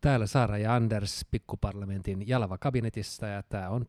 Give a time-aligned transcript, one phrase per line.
[0.00, 3.86] Täällä Saara ja Anders pikkuparlamentin Jalava kabinetissa ja tämä on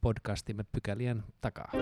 [0.00, 1.72] podcastimme pykälien takaa.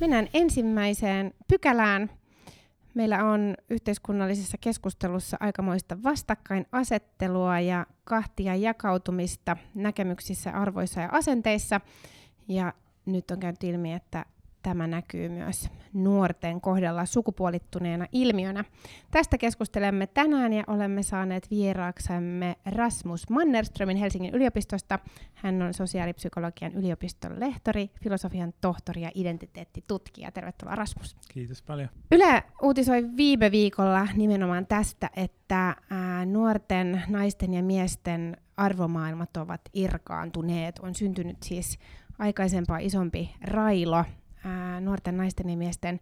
[0.00, 2.10] Mennään ensimmäiseen pykälään.
[2.94, 11.80] Meillä on yhteiskunnallisessa keskustelussa aikamoista vastakkainasettelua ja kahtia jakautumista näkemyksissä, arvoissa ja asenteissa.
[12.48, 12.72] Ja
[13.06, 14.24] nyt on käynyt ilmi, että
[14.64, 18.64] tämä näkyy myös nuorten kohdalla sukupuolittuneena ilmiönä.
[19.10, 24.98] Tästä keskustelemme tänään ja olemme saaneet vieraaksemme Rasmus Mannerströmin Helsingin yliopistosta.
[25.34, 30.32] Hän on sosiaalipsykologian yliopiston lehtori, filosofian tohtori ja identiteettitutkija.
[30.32, 31.16] Tervetuloa Rasmus.
[31.32, 31.88] Kiitos paljon.
[32.12, 40.78] Yle uutisoi viime viikolla nimenomaan tästä, että ää, nuorten naisten ja miesten arvomaailmat ovat irkaantuneet.
[40.78, 41.78] On syntynyt siis
[42.18, 44.04] aikaisempaa isompi railo
[44.44, 46.00] ää, nuorten naisten ja miesten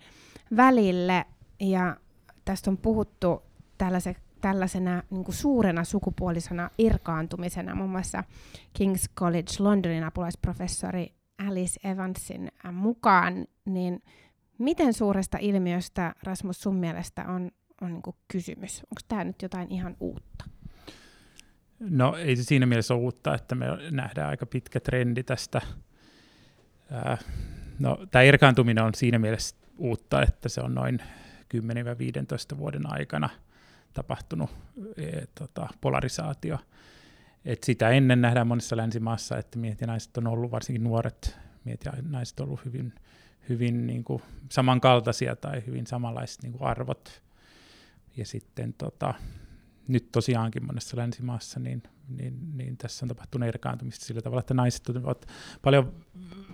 [0.56, 1.24] välille.
[1.60, 1.96] Ja
[2.44, 3.42] tästä on puhuttu
[3.78, 7.74] tällaise, tällaisena niin kuin suurena sukupuolisena irkaantumisena.
[7.74, 8.24] Muun muassa
[8.78, 11.12] King's College Londonin apulaisprofessori
[11.48, 13.46] Alice Evansin mukaan.
[13.64, 14.02] Niin
[14.58, 18.80] miten suuresta ilmiöstä Rasmus sun mielestä on, on niin kysymys?
[18.80, 20.44] Onko tämä nyt jotain ihan uutta?
[21.80, 25.60] No ei se siinä mielessä ole uutta, että me nähdään aika pitkä trendi tästä
[27.78, 31.02] No, tämä erkaantuminen on siinä mielessä uutta, että se on noin
[32.54, 33.28] 10-15 vuoden aikana
[33.92, 34.50] tapahtunut
[34.96, 36.58] e, tota, polarisaatio.
[37.44, 41.84] Et sitä ennen nähdään monissa länsimaissa, että miehet ja naiset on ollut, varsinkin nuoret miehet
[41.84, 42.94] ja naiset on ollut hyvin,
[43.48, 47.22] hyvin niin kuin samankaltaisia tai hyvin samanlaiset niin kuin arvot.
[48.16, 49.14] Ja sitten tota,
[49.88, 54.88] nyt tosiaankin monessa länsimaassa niin, niin, niin tässä on tapahtunut erkaantumista sillä tavalla, että naiset
[54.88, 55.26] ovat
[55.62, 56.04] paljon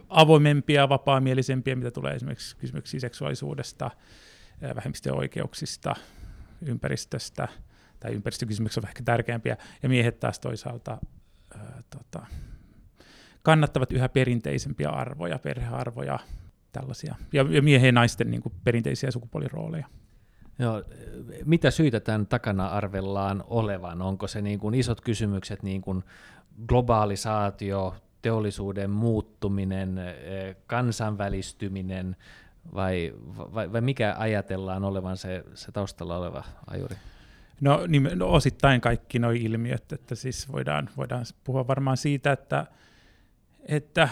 [0.09, 3.91] avoimempia, vapaamielisempiä, mitä tulee esimerkiksi kysymyksiä seksuaalisuudesta,
[4.75, 5.95] vähemmistöjen oikeuksista,
[6.67, 7.49] ympäristöstä,
[8.01, 10.99] tai ympäristökysymykset ovat ehkä tärkeämpiä, ja miehet taas toisaalta
[11.55, 12.27] ää, tota,
[13.43, 16.19] kannattavat yhä perinteisempiä arvoja, perhearvoja,
[16.73, 19.87] tällaisia, ja, ja miehen ja naisten niin kuin, perinteisiä sukupuolirooleja.
[20.59, 20.83] Joo,
[21.45, 24.03] mitä syitä tämän takana arvellaan olevan?
[24.03, 26.05] Onko se niin kuin isot kysymykset, niin kuin
[26.67, 32.17] globalisaatio, teollisuuden muuttuminen, eh, kansainvälistyminen,
[32.75, 33.15] vai,
[33.55, 36.97] vai, vai mikä ajatellaan olevan se, se taustalla oleva ajuri?
[37.61, 42.67] No, niin, no osittain kaikki nuo ilmiöt, että siis voidaan, voidaan puhua varmaan siitä, että,
[43.63, 44.09] että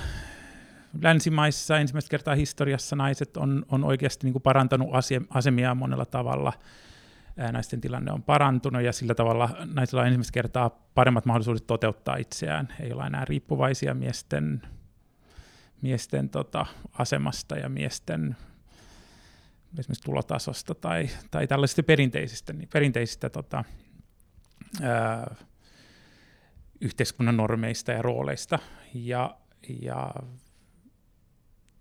[1.02, 4.88] länsimaissa ensimmäistä kertaa historiassa naiset on, on oikeasti niin kuin parantanut
[5.30, 6.52] asemia monella tavalla.
[7.52, 12.68] Naisten tilanne on parantunut ja sillä tavalla naisilla on ensimmäistä kertaa paremmat mahdollisuudet toteuttaa itseään.
[12.80, 14.62] Ei olla enää riippuvaisia miesten,
[15.82, 18.36] miesten tota, asemasta ja miesten
[19.78, 23.64] esimerkiksi tulotasosta tai, tai tällaisista perinteisistä, niin perinteisistä tota,
[24.82, 25.34] ää,
[26.80, 28.58] yhteiskunnan normeista ja rooleista.
[28.94, 29.36] Ja,
[29.82, 30.10] ja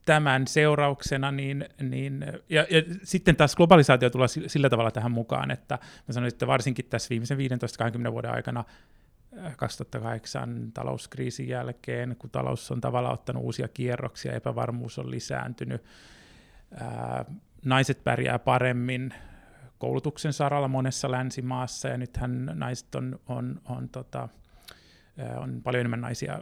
[0.06, 5.80] tämän seurauksena, niin, niin ja, ja sitten taas globalisaatio tulee sillä tavalla tähän mukaan, että
[6.08, 7.38] mä sanoisin, että varsinkin tässä viimeisen
[8.08, 8.64] 15-20 vuoden aikana
[9.58, 15.84] 2008 äh, talouskriisin jälkeen, kun talous on tavallaan ottanut uusia kierroksia, epävarmuus on lisääntynyt,
[16.78, 17.26] ää, äh,
[17.66, 19.14] naiset pärjää paremmin
[19.78, 24.30] koulutuksen saralla monessa länsimaassa, ja nythän naiset on, on, on, tota,
[25.20, 26.40] äh, on paljon enemmän naisia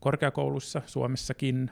[0.00, 1.70] korkeakoulussa, Suomessakin,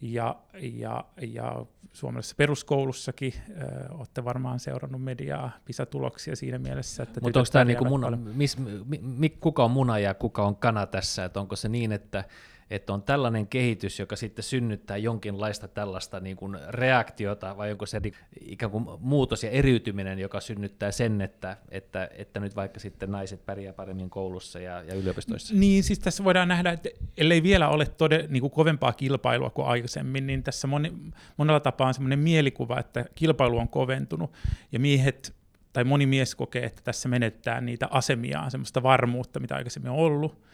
[0.00, 7.38] ja, ja, ja suomalaisessa peruskoulussakin äh, olette varmaan seurannut mediaa, PISA-tuloksia siinä mielessä, että Mutta
[7.38, 11.24] onko tämä niinku muna, mis, mi, mi, kuka on muna ja kuka on kana tässä,
[11.24, 12.24] että onko se niin, että
[12.70, 18.00] että on tällainen kehitys, joka sitten synnyttää jonkinlaista tällaista niin kuin reaktiota, vai onko se
[18.40, 23.46] ikään kuin muutos ja eriytyminen, joka synnyttää sen, että, että, että nyt vaikka sitten naiset
[23.46, 25.54] pärjää paremmin koulussa ja, ja yliopistoissa?
[25.54, 29.68] Niin, siis tässä voidaan nähdä, että ellei vielä ole tode, niin kuin kovempaa kilpailua kuin
[29.68, 30.92] aikaisemmin, niin tässä moni,
[31.36, 34.32] monella tapaa on sellainen mielikuva, että kilpailu on koventunut,
[34.72, 35.34] ja miehet
[35.72, 40.44] tai moni mies kokee, että tässä menettää niitä asemia, semmoista varmuutta, mitä aikaisemmin on ollut,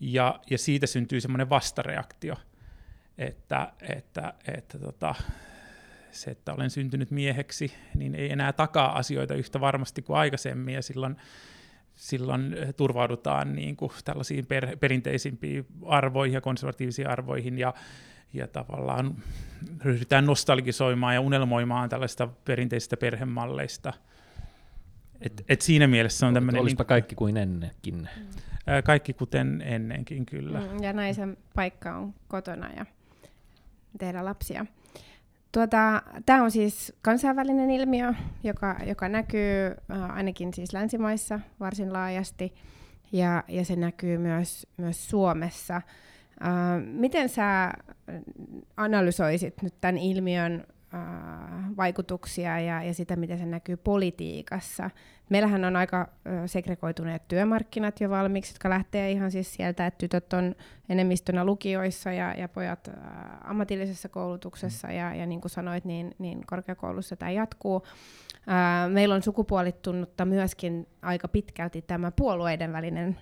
[0.00, 2.34] ja, ja siitä syntyy semmoinen vastareaktio,
[3.18, 5.14] että, että, että tota,
[6.10, 10.82] se, että olen syntynyt mieheksi, niin ei enää takaa asioita yhtä varmasti kuin aikaisemmin, ja
[10.82, 11.16] silloin,
[11.94, 17.74] silloin turvaudutaan niin kuin tällaisiin per, perinteisimpiin arvoihin ja konservatiivisiin arvoihin, ja,
[18.32, 19.14] ja tavallaan
[19.84, 23.92] ryhdytään nostalgisoimaan ja unelmoimaan tällaista perinteisistä perhemalleista.
[25.20, 26.62] Et, et siinä mielessä on tämmöinen...
[26.62, 28.08] Olisipa niin, kaikki kuin ennenkin.
[28.84, 30.60] Kaikki kuten ennenkin, kyllä.
[30.60, 32.86] Mm, ja naisen paikka on kotona ja
[33.98, 34.66] tehdä lapsia.
[35.52, 39.74] Tuota, Tämä on siis kansainvälinen ilmiö, joka, joka näkyy
[40.12, 42.54] ainakin siis länsimaissa varsin laajasti,
[43.12, 45.82] ja, ja se näkyy myös, myös Suomessa.
[46.84, 47.72] Miten sä
[48.76, 50.66] analysoisit nyt tämän ilmiön
[51.76, 54.90] vaikutuksia ja, ja sitä, miten se näkyy politiikassa.
[55.30, 56.08] Meillähän on aika
[56.46, 60.54] segregoituneet työmarkkinat jo valmiiksi, jotka lähtee ihan siis sieltä, että tytöt on
[60.88, 62.90] enemmistönä lukioissa ja, ja pojat
[63.44, 67.86] ammatillisessa koulutuksessa ja, ja niin kuin sanoit, niin, niin korkeakoulussa tämä jatkuu.
[68.88, 73.18] Meillä on sukupuolittunutta myöskin aika pitkälti tämä puolueiden välinen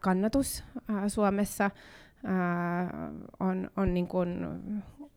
[0.00, 0.64] kannatus
[1.08, 1.70] Suomessa.
[2.24, 3.10] Äh,
[3.40, 4.46] on, on niin kuin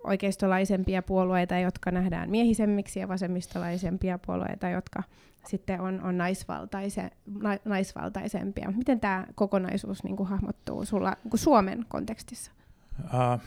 [0.03, 5.03] oikeistolaisempia puolueita, jotka nähdään miehisemmiksi, ja vasemmistolaisempia puolueita, jotka
[5.47, 7.11] sitten on, on naisvaltaise,
[7.41, 8.73] na, naisvaltaisempia.
[8.77, 12.51] Miten tämä kokonaisuus niin kuin hahmottuu sulla niin kuin Suomen kontekstissa?
[13.03, 13.41] Uh,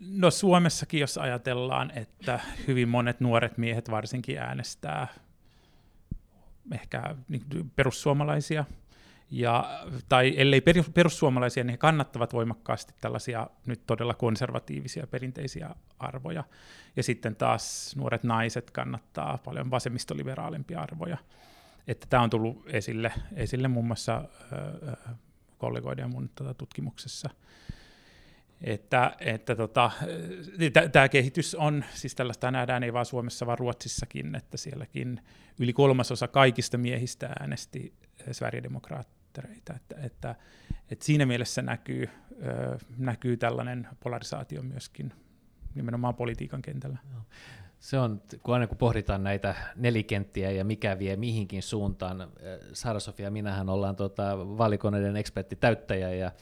[0.00, 5.08] no Suomessakin, jos ajatellaan, että hyvin monet nuoret miehet varsinkin äänestää
[6.72, 7.42] ehkä niin
[7.76, 8.64] perussuomalaisia–
[9.34, 10.62] ja, tai ellei
[10.94, 16.44] perussuomalaisia, niin he kannattavat voimakkaasti tällaisia nyt todella konservatiivisia perinteisiä arvoja.
[16.96, 21.18] Ja sitten taas nuoret naiset kannattaa paljon vasemmistoliberaalimpia arvoja.
[21.86, 25.16] Että tämä on tullut esille, esille muun muassa äh,
[25.58, 27.30] kollegoiden ja mun tota, tutkimuksessa.
[28.60, 29.90] Että, että tota,
[30.92, 35.20] tämä kehitys on, siis tällaista nähdään ei vain Suomessa, vaan Ruotsissakin, että sielläkin
[35.58, 37.94] yli kolmasosa kaikista miehistä äänesti
[39.34, 40.34] Sverigedemokraattereita, että, että,
[40.90, 42.08] että siinä mielessä näkyy,
[42.98, 45.12] näkyy tällainen polarisaatio myöskin
[45.74, 46.98] nimenomaan politiikan kentällä.
[47.80, 52.28] Se on, kun aina kun pohditaan näitä nelikenttiä ja mikä vie mihinkin suuntaan,
[52.72, 56.32] Sara-Sofia minähän ollaan tota, valikoneiden ekspertti täyttäjä ja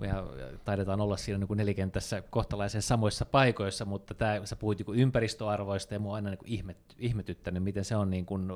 [0.00, 0.24] ja
[0.64, 5.94] taidetaan olla siinä niin kuin nelikentässä kohtalaisen samoissa paikoissa, mutta tämä, sä puhuit niin ympäristöarvoista
[5.94, 8.48] ja mua on aina niin kuin ihmet, ihmetyttänyt, miten se on niin kuin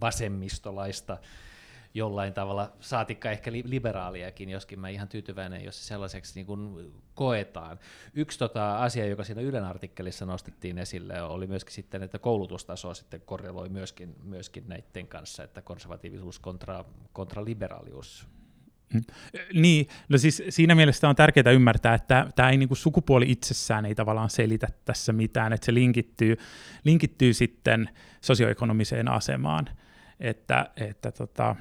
[0.00, 1.18] vasemmistolaista
[1.94, 7.78] jollain tavalla, saatikka ehkä liberaaliakin, joskin mä ihan tyytyväinen, jos se sellaiseksi niin kuin koetaan.
[8.14, 13.20] Yksi tota asia, joka siinä Ylen artikkelissa nostettiin esille, oli myöskin sitten, että koulutustaso sitten
[13.20, 18.26] korreloi myöskin, myöskin näiden kanssa, että konservatiivisuus kontra, kontra liberaalius
[18.92, 19.02] Mm.
[19.54, 23.94] Niin, no siis siinä mielessä on tärkeää ymmärtää, että tämä ei niinku sukupuoli itsessään ei
[23.94, 26.36] tavallaan selitä tässä mitään, että se linkittyy,
[26.84, 27.90] linkittyy sitten
[28.20, 29.68] sosioekonomiseen asemaan,
[30.20, 31.56] että, että, tota,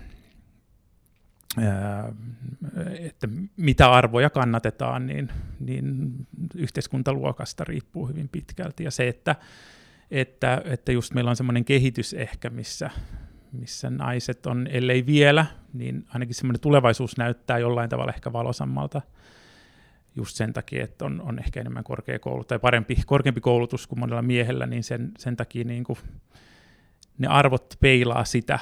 [2.99, 3.27] että
[3.57, 6.11] mitä arvoja kannatetaan, niin, niin
[6.55, 8.83] yhteiskuntaluokasta riippuu hyvin pitkälti.
[8.83, 9.35] Ja se, että,
[10.11, 12.89] että, että just meillä on semmoinen kehitys ehkä, missä,
[13.51, 19.01] missä naiset on, ellei vielä, niin ainakin semmoinen tulevaisuus näyttää jollain tavalla ehkä valosammalta
[20.15, 24.21] just sen takia, että on, on ehkä enemmän korkeakoulu tai parempi, korkeampi koulutus kuin monella
[24.21, 25.99] miehellä, niin sen, sen takia niin kuin
[27.17, 28.59] ne arvot peilaa sitä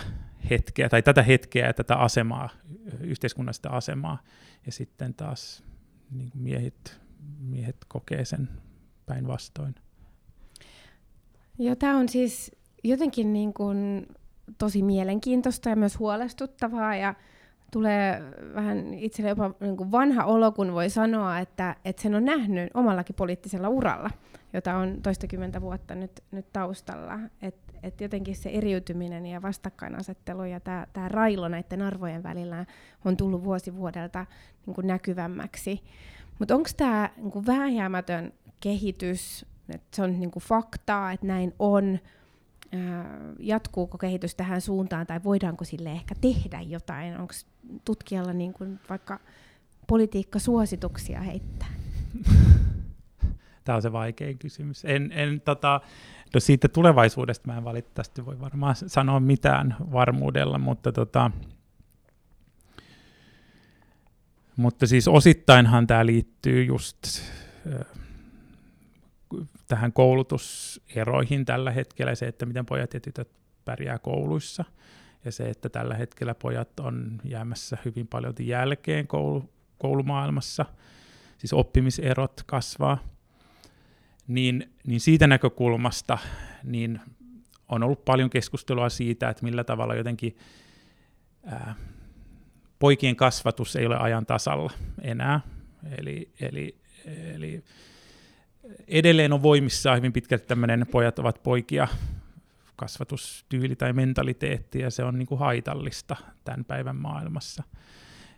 [0.49, 2.49] hetkeä tai tätä hetkeä ja tätä asemaa,
[3.01, 4.23] yhteiskunnallista asemaa,
[4.65, 5.63] ja sitten taas
[6.11, 6.99] niin kuin miehet,
[7.39, 8.49] miehet kokee sen
[9.05, 9.75] päinvastoin.
[11.59, 12.51] Joo, tämä on siis
[12.83, 14.07] jotenkin niin kuin
[14.57, 17.15] tosi mielenkiintoista ja myös huolestuttavaa ja
[17.71, 18.21] tulee
[18.55, 22.69] vähän itselle jopa niin kuin vanha olo, kun voi sanoa, että, että sen on nähnyt
[22.73, 24.09] omallakin poliittisella uralla,
[24.53, 27.19] jota on toistakymmentä vuotta nyt, nyt taustalla.
[27.41, 32.65] Että et jotenkin se eriytyminen ja vastakkainasettelu ja tämä railo näiden arvojen välillä
[33.05, 34.25] on tullut vuosi vuodelta
[34.65, 35.83] niin kuin näkyvämmäksi.
[36.39, 41.99] Mutta onko tämä niin vääjäämätön kehitys, että se on niin kuin faktaa, että näin on,
[43.39, 47.17] jatkuuko kehitys tähän suuntaan tai voidaanko sille ehkä tehdä jotain?
[47.17, 47.33] Onko
[47.85, 49.19] tutkijalla niin kuin vaikka
[49.87, 51.69] politiikkasuosituksia heittää?
[53.63, 54.85] Tämä on se vaikein kysymys.
[54.85, 55.81] En, en, tota,
[56.33, 61.31] no siitä tulevaisuudesta mä en valitettavasti voi varmaan sanoa mitään varmuudella, mutta, tota,
[64.55, 66.97] mutta siis osittainhan tämä liittyy just
[69.67, 73.29] tähän koulutuseroihin tällä hetkellä, se, että miten pojat ja tytöt
[73.65, 74.65] pärjää kouluissa,
[75.25, 80.65] ja se, että tällä hetkellä pojat on jäämässä hyvin paljon jälkeen koulu, koulumaailmassa,
[81.37, 82.97] siis oppimiserot kasvaa,
[84.29, 86.17] niin, niin siitä näkökulmasta
[86.63, 86.99] niin
[87.69, 90.37] on ollut paljon keskustelua siitä, että millä tavalla jotenkin
[91.45, 91.75] ää,
[92.79, 94.71] poikien kasvatus ei ole ajan tasalla
[95.01, 95.41] enää.
[95.97, 97.63] Eli, eli, eli
[98.87, 101.87] edelleen on voimissaan hyvin pitkälti tämmöinen pojat ovat poikia
[102.75, 107.63] kasvatustyyli tai mentaliteetti, ja se on niin kuin haitallista tämän päivän maailmassa.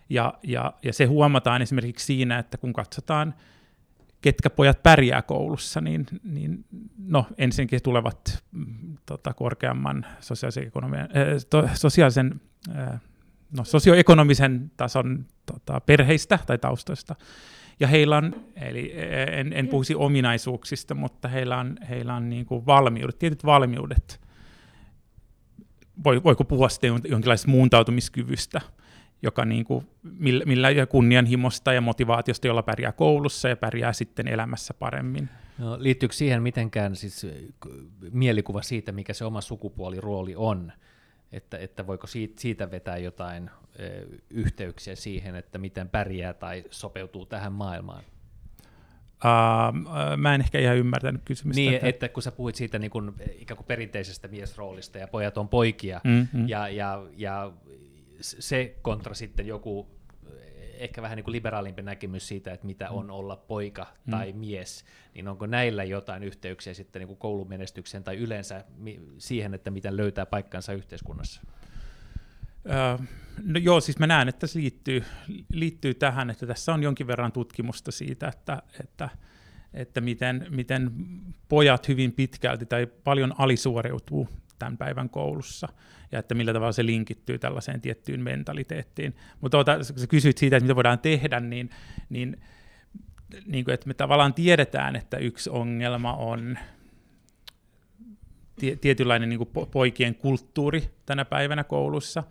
[0.10, 3.34] Ja, ja, ja se huomataan esimerkiksi siinä, että kun katsotaan
[4.22, 6.66] ketkä pojat pärjää koulussa, niin, niin
[6.98, 11.02] no, ensinnäkin tulevat mm, tota, korkeamman sosiaalisen, äh,
[11.50, 12.42] to, sosiaalisen
[12.76, 13.02] äh,
[13.58, 17.16] no, sosioekonomisen tason tota, perheistä tai taustoista.
[17.80, 18.94] Ja heillä on, eli
[19.32, 24.22] en, en puhuisi ominaisuuksista, mutta heillä on, heillä on niin kuin valmiudet, tietyt valmiudet.
[26.04, 28.62] Voi, voiko puhua sitten jonkinlaisesta muuntautumiskyvystä,
[29.22, 34.74] joka niin kuin, millä, millä kunnianhimosta ja motivaatiosta, jolla pärjää koulussa ja pärjää sitten elämässä
[34.74, 35.30] paremmin.
[35.58, 37.28] No, liittyykö siihen mitenkään siis
[38.12, 40.72] mielikuva siitä, mikä se oma sukupuolirooli on?
[41.32, 43.50] Että, että voiko siitä, siitä vetää jotain
[43.80, 48.04] ö, yhteyksiä siihen, että miten pärjää tai sopeutuu tähän maailmaan?
[49.26, 51.62] Uh, mä en ehkä ihan ymmärtänyt kysymystä.
[51.62, 55.38] Niin, että, että kun sä puhuit siitä niin kuin, ikään kuin perinteisestä miesroolista ja pojat
[55.38, 56.48] on poikia, mm-hmm.
[56.48, 57.52] ja, ja, ja
[58.22, 60.02] se kontra sitten joku
[60.82, 63.12] ehkä vähän niin kuin liberaalimpi näkemys siitä, että mitä on mm.
[63.12, 64.12] olla poika mm.
[64.12, 68.66] tai mies, niin onko näillä jotain yhteyksiä sitten niin kuin koulumenestykseen tai yleensä
[69.18, 71.42] siihen, että miten löytää paikkansa yhteiskunnassa?
[72.66, 73.06] Uh,
[73.44, 75.04] no joo, siis mä näen, että se liittyy,
[75.50, 79.10] liittyy tähän, että tässä on jonkin verran tutkimusta siitä, että, että,
[79.74, 80.92] että miten, miten
[81.50, 84.30] pojat hyvin pitkälti tai paljon alisuoriutuu
[84.62, 85.68] tämän päivän koulussa,
[86.12, 89.16] ja että millä tavalla se linkittyy tällaiseen tiettyyn mentaliteettiin.
[89.42, 91.70] Mutta tuota, sä kysyit siitä, että mitä voidaan tehdä, niin,
[92.10, 92.42] niin,
[93.46, 96.58] niin kuin, että me tavallaan tiedetään, että yksi ongelma on
[98.82, 102.24] tietynlainen niin kuin poikien kulttuuri tänä päivänä koulussa,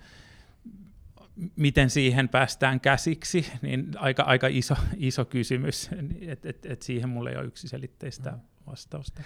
[1.56, 7.30] miten siihen päästään käsiksi, niin aika, aika iso, iso kysymys, että et, et siihen mulle
[7.30, 9.22] ei ole yksiselitteistä vastausta.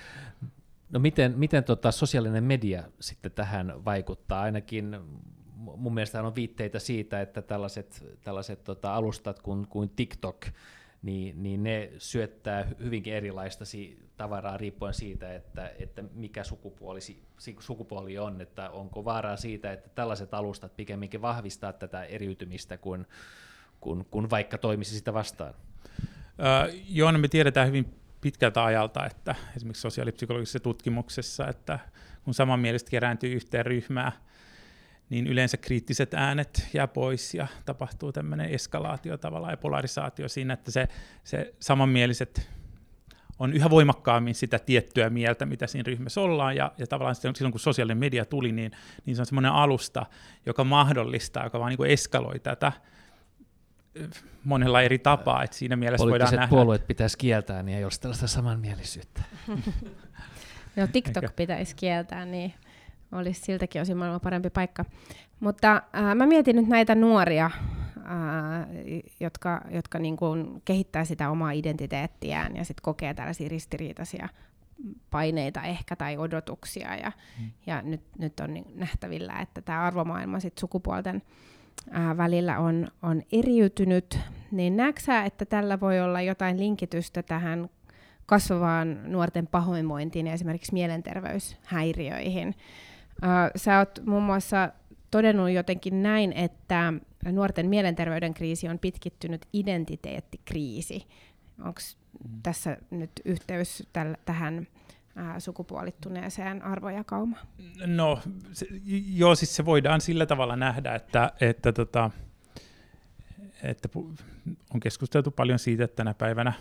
[0.91, 4.41] No miten, miten tota sosiaalinen media sitten tähän vaikuttaa?
[4.43, 4.97] Ainakin
[5.57, 10.47] mun mielestä on viitteitä siitä, että tällaiset, tällaiset tota alustat kuin, kuin TikTok,
[11.03, 13.65] niin, niin ne syöttää hyvinkin erilaista
[14.17, 17.01] tavaraa riippuen siitä, että, että mikä sukupuoli,
[17.61, 23.07] sukupuoli on, että onko vaaraa siitä, että tällaiset alustat pikemminkin vahvistaa tätä eriytymistä kuin,
[23.81, 25.55] kuin, kuin vaikka toimisi sitä vastaan?
[26.39, 31.79] Öö, joo, no me tiedetään hyvin pitkältä ajalta, että esimerkiksi sosiaalipsykologisessa tutkimuksessa, että
[32.25, 34.13] kun samanmieliset kerääntyy yhteen ryhmään,
[35.11, 40.71] niin yleensä kriittiset äänet jää pois ja tapahtuu tämmöinen eskalaatio tavallaan ja polarisaatio siinä, että
[40.71, 40.89] se,
[41.25, 42.51] se samanmieliset
[43.39, 47.61] on yhä voimakkaammin sitä tiettyä mieltä, mitä siinä ryhmässä ollaan, ja, ja tavallaan silloin, kun
[47.61, 48.73] sosiaalinen media tuli, niin,
[49.07, 50.07] niin se on semmoinen alusta,
[50.47, 52.73] joka mahdollistaa, joka vaan niin kuin eskaloi tätä,
[54.45, 56.49] monella eri tapaa, että siinä mielessä voidaan nähdä.
[56.49, 59.23] puolueet pitäisi kieltää, niin ei olisi tällaista samanmielisyyttä.
[60.77, 62.55] no TikTok pitäisi kieltää, niin
[63.13, 64.85] olisi siltäkin osin maailman parempi paikka.
[65.41, 67.51] Mutta äh, mä mietin nyt näitä nuoria,
[67.97, 68.67] äh,
[69.21, 74.29] jotka, jotka niin kuin kehittää sitä omaa identiteettiään ja sitten kokee tällaisia ristiriitaisia
[75.11, 76.97] paineita ehkä tai odotuksia.
[76.97, 77.51] Ja, hmm.
[77.67, 81.23] ja nyt, nyt on niin nähtävillä, että tämä arvomaailma sit sukupuolten
[81.91, 84.19] ää, välillä on, on eriytynyt,
[84.51, 87.69] niin näetkö että tällä voi olla jotain linkitystä tähän
[88.27, 92.55] kasvavaan nuorten pahoinvointiin ja esimerkiksi mielenterveyshäiriöihin?
[93.23, 94.69] Ää, sä oot muun muassa
[95.11, 96.93] todennut jotenkin näin, että
[97.33, 101.07] nuorten mielenterveyden kriisi on pitkittynyt identiteettikriisi.
[101.59, 101.81] Onko
[102.29, 102.43] mm.
[102.43, 104.67] tässä nyt yhteys täl, tähän
[105.17, 107.47] ää, sukupuolittuneeseen arvojakaumaan?
[107.87, 108.21] No
[108.53, 108.67] se,
[109.07, 112.11] joo, siis se voidaan sillä tavalla nähdä, että, että, tota,
[113.63, 113.89] että
[114.75, 116.53] on keskusteltu paljon siitä, että tänä päivänä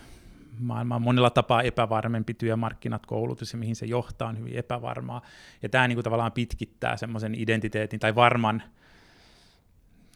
[0.60, 5.22] maailma on monella tapaa epävarmempi työmarkkinat, koulutus ja mihin se johtaa on hyvin epävarmaa.
[5.62, 8.64] Ja tämä niin kuin tavallaan pitkittää semmoisen identiteetin tai varman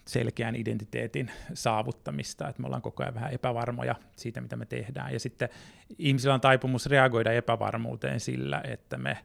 [0.08, 5.14] selkeän identiteetin saavuttamista, että me ollaan koko ajan vähän epävarmoja siitä, mitä me tehdään.
[5.14, 5.50] Ja sitten
[5.98, 9.18] ihmisillä on taipumus reagoida epävarmuuteen sillä, että me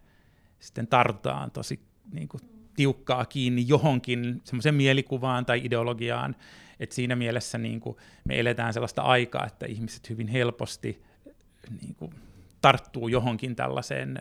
[0.59, 1.81] sitten tartutaan tosi
[2.13, 2.41] niin kuin,
[2.77, 6.37] tiukkaa kiinni johonkin semmoiseen mielikuvaan tai ideologiaan,
[6.81, 11.03] että siinä mielessä niin kuin, me eletään sellaista aikaa, että ihmiset hyvin helposti
[11.83, 12.15] niin kuin,
[12.61, 14.19] tarttuu johonkin tällaiseen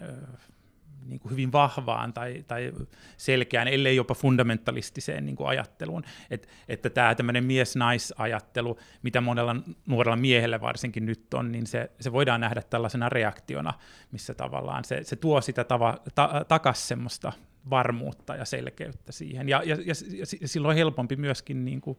[1.06, 2.72] niin kuin hyvin vahvaan tai, tai
[3.18, 6.04] selkeään, ellei jopa fundamentalistiseen niin kuin ajatteluun.
[6.30, 9.56] Et, että tämä tämmöinen mies-nais-ajattelu, mitä monella
[9.86, 13.74] nuorella miehellä varsinkin nyt on, niin se, se voidaan nähdä tällaisena reaktiona,
[14.12, 17.34] missä tavallaan se, se tuo sitä tava, ta, takas semmoista
[17.70, 19.50] varmuutta ja selkeyttä siihen.
[19.50, 19.94] Ja, ja, ja,
[20.42, 21.98] ja silloin on helpompi myöskin niin kuin,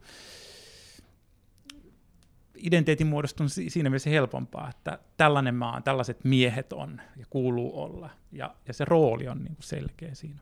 [2.62, 8.54] identiteetin muodostunut siinä mielessä helpompaa, että tällainen maa tällaiset miehet on ja kuuluu olla, ja,
[8.68, 10.38] ja se rooli on niin kuin selkeä siinä.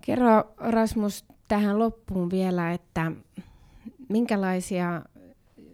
[0.00, 3.12] Kerro Rasmus tähän loppuun vielä, että
[4.08, 5.02] minkälaisia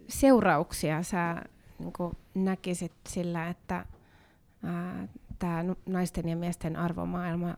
[0.09, 1.43] seurauksia sä
[1.79, 3.87] niin näkisit sillä, että
[5.39, 7.57] tämä naisten ja miesten arvomaailma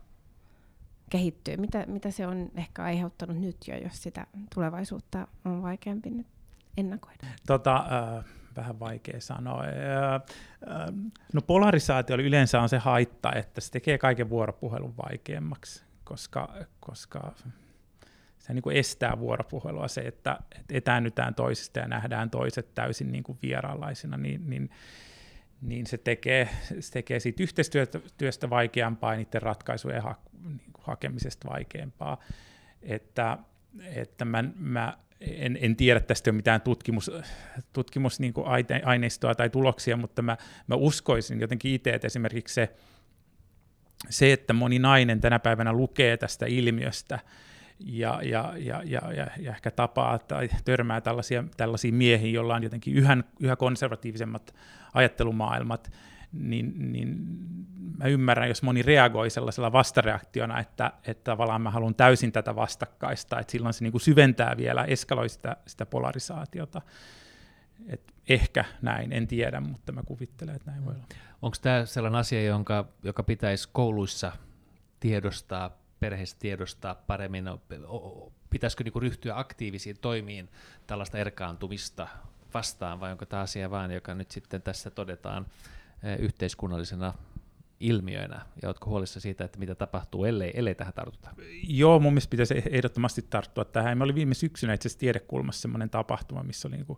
[1.09, 1.57] kehittyy?
[1.57, 6.27] Mitä, mitä se on ehkä aiheuttanut nyt jo, jos sitä tulevaisuutta on vaikeampi nyt
[6.77, 7.27] ennakoida?
[7.47, 7.75] Tota,
[8.17, 9.63] äh, vähän vaikea sanoa.
[9.63, 10.21] Äh, äh,
[11.33, 17.33] no polarisaatio yleensä on se haitta, että se tekee kaiken vuoropuhelun vaikeammaksi, koska, koska
[18.39, 23.37] se niin kuin estää vuoropuhelua se, että, etäännytään toisista ja nähdään toiset täysin niin kuin
[23.41, 24.69] vieraanlaisina, niin, niin,
[25.61, 26.49] niin se, tekee,
[26.79, 32.19] se tekee siitä yhteistyöstä vaikeampaa ja niiden ratkaisujen ha, niin hakemisesta vaikeampaa.
[32.81, 33.37] Että,
[33.95, 37.11] että mä, mä en, en tiedä tästä mitään tutkimus,
[37.73, 38.33] tutkimus niin
[38.83, 42.69] aineistoa tai tuloksia, mutta mä, mä uskoisin jotenkin itse, että esimerkiksi se,
[44.09, 47.19] se, että moni nainen tänä päivänä lukee tästä ilmiöstä,
[47.79, 52.63] ja, ja, ja, ja, ja, ja ehkä tapaa tai törmää tällaisia, tällaisia miehiä, joilla on
[52.63, 54.55] jotenkin yhä, yhä konservatiivisemmat
[54.93, 55.91] ajattelumaailmat,
[56.33, 57.17] niin, niin
[57.97, 63.39] mä ymmärrän, jos moni reagoi sellaisella vastareaktiona, että, että tavallaan mä haluan täysin tätä vastakkaista,
[63.39, 66.81] että silloin se niin kuin syventää vielä, eskaloi sitä, sitä polarisaatiota.
[67.87, 71.05] Et ehkä näin, en tiedä, mutta mä kuvittelen, että näin voi olla.
[71.41, 74.31] Onko tämä sellainen asia, jonka, joka pitäisi kouluissa
[74.99, 77.45] tiedostaa perheessä tiedostaa paremmin,
[78.49, 80.49] pitäisikö niin ryhtyä aktiivisiin toimiin
[80.87, 82.07] tällaista erkaantumista
[82.53, 85.45] vastaan, vai onko tämä asia vain, joka nyt sitten tässä todetaan
[86.19, 87.13] yhteiskunnallisena
[87.79, 91.29] ilmiöinä, ja oletko huolissa siitä, että mitä tapahtuu, ellei, ellei tähän tartuta?
[91.67, 93.97] Joo, mun mielestä pitäisi ehdottomasti tarttua tähän.
[93.97, 96.97] Me oli viime syksynä itse asiassa tiedekulmassa sellainen tapahtuma, missä oli niin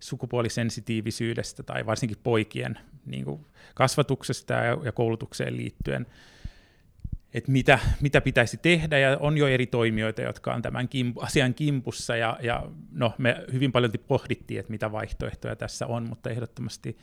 [0.00, 3.24] sukupuolisensitiivisyydestä tai varsinkin poikien niin
[3.74, 6.06] kasvatuksesta ja, ja koulutukseen liittyen
[7.34, 11.54] että mitä, mitä pitäisi tehdä, ja on jo eri toimijoita, jotka on tämän kimp- asian
[11.54, 16.98] kimpussa, ja, ja no, me hyvin paljon pohdittiin, että mitä vaihtoehtoja tässä on, mutta ehdottomasti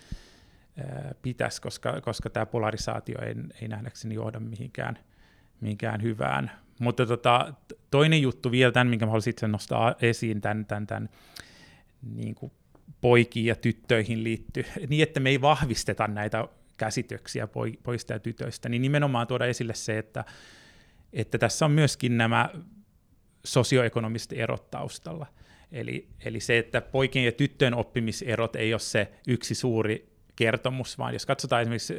[1.22, 5.00] pitäisi, koska, koska tämä polarisaatio ei, ei nähdäkseni johda mihinkään,
[5.62, 6.52] mihinkään hyvään.
[6.80, 7.54] Mutta tota,
[7.92, 11.10] toinen juttu vielä, tämän, minkä haluaisin itse nostaa esiin, tämän, tämän, tämän
[12.16, 12.52] niin kuin
[13.02, 17.48] poikiin ja tyttöihin liittyy, niin että me ei vahvisteta näitä käsityksiä
[17.84, 20.26] poista ja tytöistä, niin nimenomaan tuoda esille se, että,
[21.14, 22.50] että tässä on myöskin nämä
[23.46, 25.26] sosioekonomiset erot taustalla.
[25.72, 31.14] Eli, eli se, että poikien ja tyttöjen oppimiserot ei ole se yksi suuri kertomus, vaan
[31.14, 31.94] jos katsotaan esimerkiksi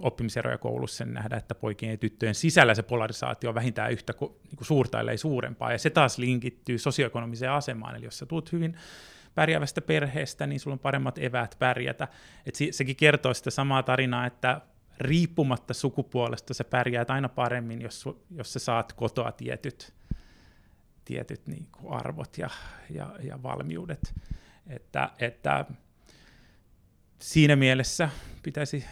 [0.00, 4.56] oppimiseroja koulussa, niin nähdään, että poikien ja tyttöjen sisällä se polarisaatio on vähintään yhtä niin
[4.56, 8.76] kuin suurta, ellei suurempaa, ja se taas linkittyy sosioekonomiseen asemaan, eli jos sä tulet hyvin
[9.34, 12.08] pärjäävästä perheestä, niin sulla on paremmat eväät pärjätä.
[12.46, 14.60] Et sekin kertoo sitä samaa tarinaa, että
[14.98, 19.94] riippumatta sukupuolesta sä pärjäät aina paremmin, jos, jos sä saat kotoa tietyt,
[21.04, 22.50] tietyt niin kuin arvot ja,
[22.90, 24.14] ja, ja valmiudet.
[24.66, 25.64] Että, että
[27.18, 28.08] siinä mielessä
[28.42, 28.84] pitäisi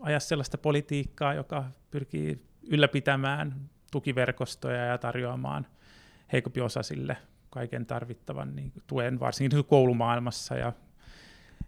[0.00, 5.66] ajaa sellaista politiikkaa, joka pyrkii ylläpitämään tukiverkostoja ja tarjoamaan
[6.32, 7.16] heikompi osasille
[7.50, 10.54] kaiken tarvittavan niin tuen, varsinkin koulumaailmassa.
[10.54, 10.72] Ja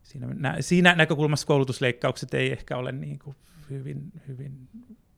[0.02, 3.36] siinä, nä, siinä näkökulmassa koulutusleikkaukset ei ehkä ole niin kuin
[3.70, 4.68] hyvin, hyvin,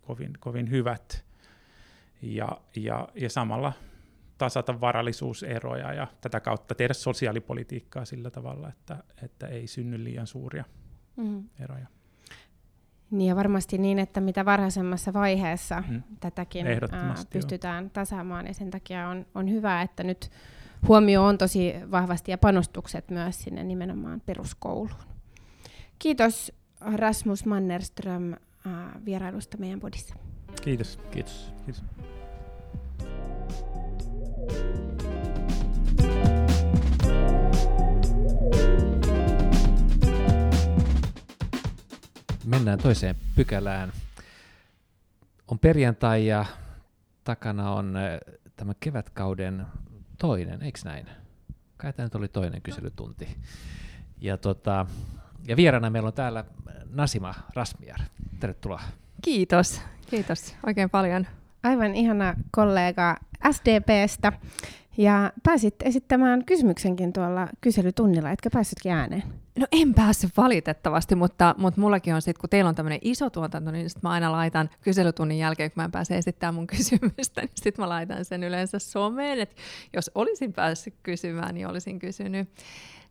[0.03, 1.25] kovin, kovin hyvät.
[2.23, 3.73] Ja, ja, ja samalla
[4.39, 10.65] tasata varallisuuseroja ja tätä kautta tehdä sosiaalipolitiikkaa sillä tavalla, että, että ei synny liian suuria
[11.17, 11.45] mm.
[11.61, 11.87] eroja.
[13.11, 16.03] Niin ja varmasti niin, että mitä varhaisemmassa vaiheessa mm.
[16.21, 17.91] tätäkin ää, pystytään jo.
[17.93, 20.31] tasaamaan ja sen takia on, on hyvä, että nyt
[20.89, 24.91] huomio on tosi vahvasti ja panostukset myös sinne nimenomaan peruskouluun.
[25.99, 28.35] Kiitos Rasmus Mannerström
[29.05, 30.15] vierailusta meidän bodissa.
[30.63, 30.99] Kiitos.
[31.11, 31.53] Kiitos.
[31.65, 31.85] Kiitos.
[42.45, 43.93] Mennään toiseen pykälään.
[45.49, 46.45] On perjantai ja
[47.25, 47.95] takana on
[48.57, 49.67] tämä kevätkauden
[50.19, 51.07] toinen, eikö näin?
[51.77, 53.37] Kai tämä nyt oli toinen kyselytunti.
[54.21, 54.87] Ja, tota,
[55.49, 56.45] ja vieraana meillä on täällä
[56.91, 58.01] Nasima Rasmiar.
[58.41, 58.83] Tervetuloa.
[59.23, 61.27] Kiitos, kiitos oikein paljon.
[61.67, 63.17] Aivan ihana kollega
[63.51, 64.33] SDPstä.
[64.99, 69.23] Ja pääsit esittämään kysymyksenkin tuolla kyselytunnilla, etkä päässytkin ääneen?
[69.59, 73.71] No en päässyt valitettavasti, mutta, mutta mullakin on sitten, kun teillä on tämmöinen iso tuotanto,
[73.71, 77.51] niin sitten mä aina laitan kyselytunnin jälkeen, kun mä en pääse esittämään mun kysymystä, niin
[77.55, 79.57] sitten mä laitan sen yleensä someen, että
[79.93, 82.49] jos olisin päässyt kysymään, niin olisin kysynyt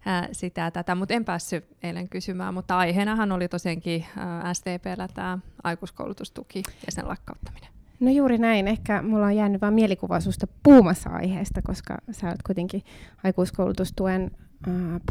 [0.06, 5.38] ää, sitä tätä, mutta en päässyt eilen kysymään, mutta aiheenahan oli tosiaankin ää, STPllä tämä
[5.64, 7.75] aikuiskoulutustuki ja sen lakkauttaminen.
[8.00, 8.68] No juuri näin.
[8.68, 12.84] Ehkä mulla on jäänyt vain mielikuva susta puumassa aiheesta, koska sä olet kuitenkin
[13.24, 14.32] aikuiskoulutustuen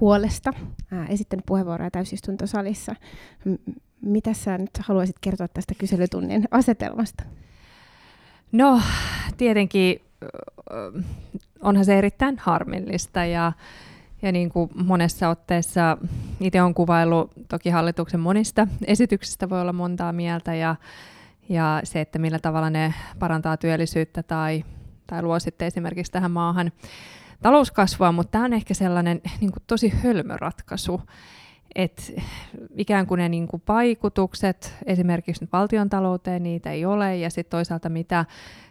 [0.01, 0.53] puolesta
[1.09, 2.97] esittänyt puheenvuoroja täysistuntosalissa.
[4.01, 7.25] Mitä sä nyt haluaisit kertoa tästä kyselytunnin asetelmasta?
[8.53, 8.81] No,
[9.37, 10.01] tietenkin
[11.63, 13.53] onhan se erittäin harmillista ja,
[14.23, 15.99] ja niin kuin monessa otteessa
[16.41, 20.77] itse on kuvailu toki hallituksen monista esityksistä voi olla montaa mieltä ja,
[21.49, 24.65] ja se, että millä tavalla ne parantaa työllisyyttä tai,
[25.07, 26.73] tai luo sitten esimerkiksi tähän maahan
[27.43, 31.01] talouskasvua, mutta tämä on ehkä sellainen niin kuin tosi hölmö ratkaisu,
[31.75, 32.03] että
[32.77, 37.89] ikään kuin ne niin kuin vaikutukset esimerkiksi valtion talouteen niitä ei ole, ja sitten toisaalta
[37.89, 38.25] mitä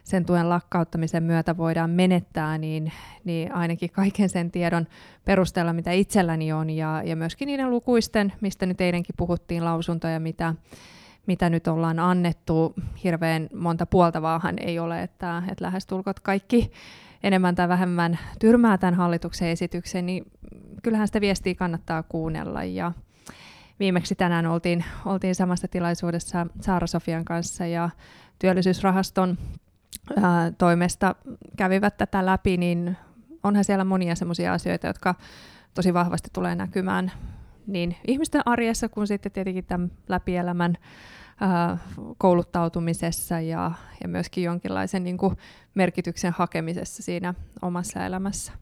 [0.04, 2.92] sen tuen lakkauttamisen myötä voidaan menettää, niin,
[3.24, 4.86] niin ainakin kaiken sen tiedon
[5.24, 10.54] perusteella, mitä itselläni on, ja, ja myöskin niiden lukuisten, mistä nyt eilenkin puhuttiin, lausuntoja, mitä,
[11.26, 16.72] mitä nyt ollaan annettu, hirveän monta puoltavaahan ei ole, että, että lähestulkot kaikki
[17.22, 20.24] enemmän tai vähemmän tyrmää tämän hallituksen esityksen, niin
[20.82, 22.64] kyllähän sitä viestiä kannattaa kuunnella.
[22.64, 22.92] Ja
[23.78, 27.90] viimeksi tänään oltiin, oltiin samassa tilaisuudessa Saara Sofian kanssa ja
[28.38, 29.38] työllisyysrahaston
[30.22, 31.14] ää, toimesta
[31.56, 32.96] kävivät tätä läpi, niin
[33.42, 35.14] onhan siellä monia sellaisia asioita, jotka
[35.74, 37.12] tosi vahvasti tulee näkymään
[37.66, 40.76] niin ihmisten arjessa kuin sitten tietenkin tämän läpielämän
[42.18, 43.70] kouluttautumisessa ja,
[44.02, 45.36] ja myöskin jonkinlaisen niin kuin
[45.74, 48.52] merkityksen hakemisessa siinä omassa elämässä.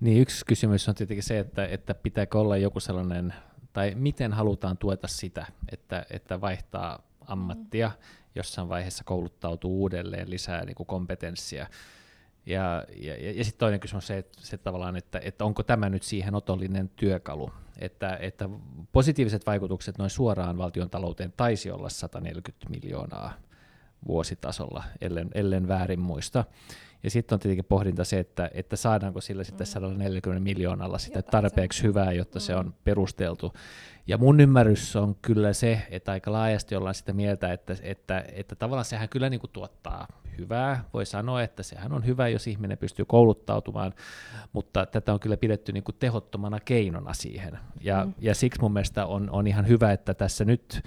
[0.00, 3.34] Niin yksi kysymys on tietenkin se, että, että pitääkö olla joku sellainen,
[3.72, 7.90] tai miten halutaan tueta sitä, että, että vaihtaa ammattia,
[8.34, 11.66] jossain vaiheessa kouluttautuu uudelleen, lisää niin kuin kompetenssia.
[12.46, 15.88] Ja, ja, ja sitten toinen kysymys on se, että, se tavallaan, että, että onko tämä
[15.88, 18.48] nyt siihen otollinen työkalu, että, että
[18.92, 23.32] positiiviset vaikutukset noin suoraan valtion talouteen taisi olla 140 miljoonaa
[24.06, 26.44] vuositasolla, ellen, ellen väärin muista.
[27.06, 30.44] Ja sitten on tietenkin pohdinta se, että, että saadaanko sillä sitten 140 mm.
[30.44, 32.72] miljoonalla sitä tarpeeksi hyvää, jotta se on mm.
[32.84, 33.52] perusteltu.
[34.06, 38.56] Ja mun ymmärrys on kyllä se, että aika laajasti ollaan sitä mieltä, että, että, että
[38.56, 40.06] tavallaan sehän kyllä niin kuin tuottaa
[40.38, 40.84] hyvää.
[40.94, 43.92] Voi sanoa, että sehän on hyvä, jos ihminen pystyy kouluttautumaan,
[44.52, 47.58] mutta tätä on kyllä pidetty niin kuin tehottomana keinona siihen.
[47.80, 48.14] Ja, mm.
[48.18, 50.82] ja siksi mun mielestä on, on ihan hyvä, että tässä nyt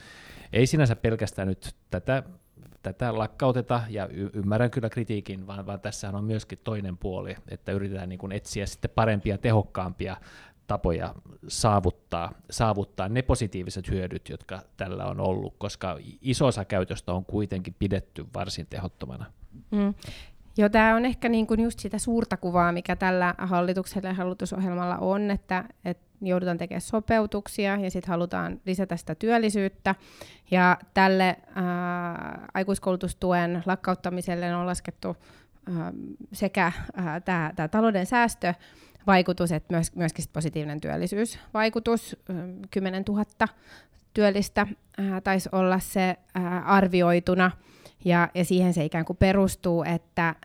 [0.54, 2.24] ei sinänsä pelkästään nyt tätä
[2.84, 7.72] tätä lakkauteta, ja y- ymmärrän kyllä kritiikin, vaan, vaan tässä on myöskin toinen puoli, että
[7.72, 10.18] yritetään niin kuin etsiä sitten parempia, tehokkaampia
[10.68, 11.16] tapoja
[11.48, 17.76] saavuttaa, saavuttaa ne positiiviset hyödyt, jotka tällä on ollut, koska iso osa käytöstä on kuitenkin
[17.80, 19.26] pidetty varsin tehottomana.
[19.72, 19.94] Mm.
[20.58, 25.32] Joo, tämä on ehkä niin just sitä suurta kuvaa, mikä tällä hallituksella ja hallitusohjelmalla on,
[25.32, 29.96] että, että joudutaan tekemään sopeutuksia ja sitten halutaan lisätä sitä työllisyyttä.
[30.52, 35.18] Ja tälle ää, aikuiskoulutustuen lakkauttamiselle on laskettu
[35.78, 35.94] ää,
[36.34, 36.72] sekä
[37.26, 38.54] tämä talouden säästö,
[39.08, 42.16] vaikutus, että myös, myöskin positiivinen työllisyysvaikutus,
[42.72, 43.26] 10 000
[44.14, 47.52] työllistä ää, taisi olla se ää, arvioituna,
[48.06, 50.36] ja, ja siihen se ikään kuin perustuu, että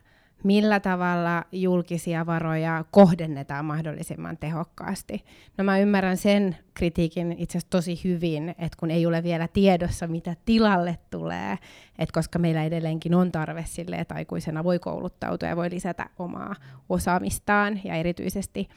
[0.44, 5.24] millä tavalla julkisia varoja kohdennetaan mahdollisimman tehokkaasti.
[5.58, 10.06] No mä ymmärrän sen kritiikin itse asiassa tosi hyvin, että kun ei ole vielä tiedossa,
[10.06, 11.58] mitä tilalle tulee,
[11.98, 16.54] että koska meillä edelleenkin on tarve sille, että aikuisena voi kouluttautua ja voi lisätä omaa
[16.88, 18.68] osaamistaan, ja erityisesti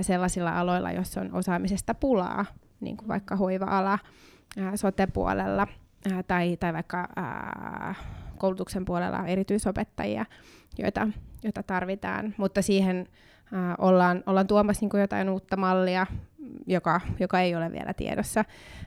[0.00, 2.44] sellaisilla aloilla, joissa on osaamisesta pulaa,
[2.80, 3.98] niin kuin vaikka hoiva-ala,
[4.74, 5.66] sote-puolella,
[6.26, 7.94] tai, tai vaikka ää,
[8.38, 10.24] koulutuksen puolella erityisopettajia,
[10.78, 11.08] joita,
[11.42, 13.06] joita tarvitaan, mutta siihen
[13.54, 16.06] äh, ollaan, ollaan tuomassa niin jotain uutta mallia,
[16.66, 18.44] joka, joka ei ole vielä tiedossa.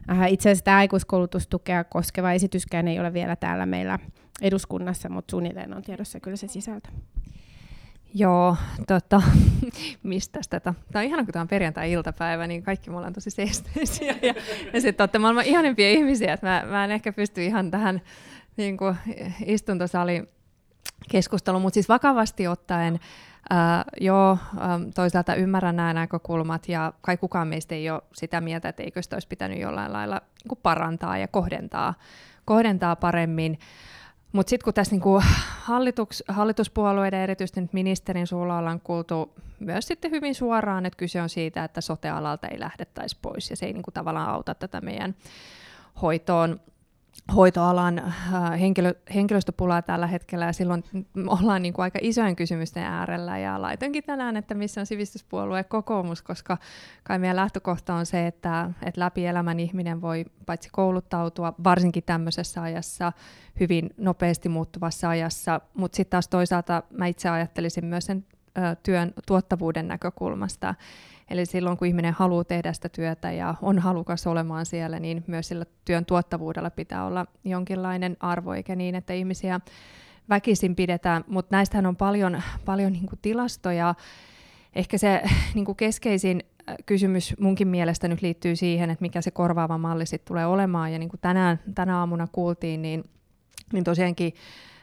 [0.10, 4.00] Äh, itse asiassa tämä aikuiskoulutustukea koskeva esityskään ei ole vielä täällä meillä
[4.42, 6.90] eduskunnassa, mutta suunnilleen on tiedossa kyllä se sisältö.
[8.14, 9.22] Joo, tota,
[10.04, 10.74] mistä tätä?
[10.92, 14.16] Tämä on ihana, kun tämä on perjantai-iltapäivä, niin kaikki me ollaan tosi seesteisiä.
[14.22, 14.34] Ja,
[14.74, 18.02] ja sitten olette maailman ihanempia ihmisiä, että mä, mä en ehkä pysty ihan tähän
[18.58, 18.98] niin kuin
[19.46, 20.24] istuntosali
[21.12, 23.00] keskustelu, mutta siis vakavasti ottaen
[23.52, 24.38] Uh, joo,
[24.96, 29.16] toisaalta ymmärrän nämä näkökulmat ja kai kukaan meistä ei ole sitä mieltä, että eikö sitä
[29.16, 31.94] olisi pitänyt jollain lailla niin parantaa ja kohdentaa,
[32.46, 33.60] kohdentaa paremmin.
[34.32, 35.22] Mutta sitten kun tässä niinku
[35.62, 41.30] hallitus, hallituspuolueiden, erityisesti nyt ministerin suulla ollaan kuultu myös sitten hyvin suoraan, että kyse on
[41.30, 45.16] siitä, että sote-alalta ei lähdettäisi pois ja se ei niinku tavallaan auta tätä meidän
[46.02, 46.60] hoitoon
[47.36, 50.84] hoitoalan äh, henkilö, henkilöstöpulaa tällä hetkellä ja silloin
[51.28, 56.22] ollaan niin kuin aika isojen kysymysten äärellä ja laitoinkin tänään, että missä on sivistyspuolue kokoomus,
[56.22, 56.58] koska
[57.04, 62.62] kai meidän lähtökohta on se, että, että läpi elämän ihminen voi paitsi kouluttautua varsinkin tämmöisessä
[62.62, 63.12] ajassa,
[63.60, 68.26] hyvin nopeasti muuttuvassa ajassa, mutta sitten taas toisaalta mä itse ajattelisin myös sen
[68.84, 70.76] työn tuottavuuden näkökulmasta.
[71.32, 75.48] Eli silloin, kun ihminen haluaa tehdä sitä työtä ja on halukas olemaan siellä, niin myös
[75.48, 79.60] sillä työn tuottavuudella pitää olla jonkinlainen arvo, eikä niin, että ihmisiä
[80.30, 81.24] väkisin pidetään.
[81.28, 83.96] Mutta näistähän on paljon, paljon niin tilastoja.
[84.76, 85.22] Ehkä se
[85.56, 86.44] niin keskeisin
[86.86, 90.94] kysymys munkin mielestä nyt liittyy siihen, että mikä se korvaava malli sitten tulee olemaan.
[90.94, 93.04] Ja niin kuin tänään, tänä aamuna kuultiin, niin,
[93.74, 94.34] niin tosiaankin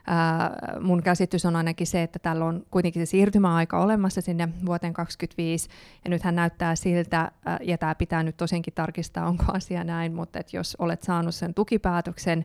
[0.09, 4.93] ää, mun käsitys on ainakin se, että tällä on kuitenkin se siirtymäaika olemassa sinne vuoteen
[4.93, 5.69] 2025,
[6.05, 10.57] ja nythän näyttää siltä, ja tämä pitää nyt tosiaankin tarkistaa, onko asia näin, mutta että
[10.57, 12.45] jos olet saanut sen tukipäätöksen,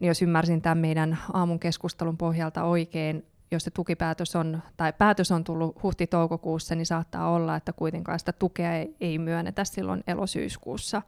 [0.00, 5.32] niin jos ymmärsin tämän meidän aamun keskustelun pohjalta oikein, jos se tukipäätös on, tai päätös
[5.32, 11.02] on tullut huhti-toukokuussa, niin saattaa olla, että kuitenkaan sitä tukea ei, ei myönnetä silloin elosyyskuussa.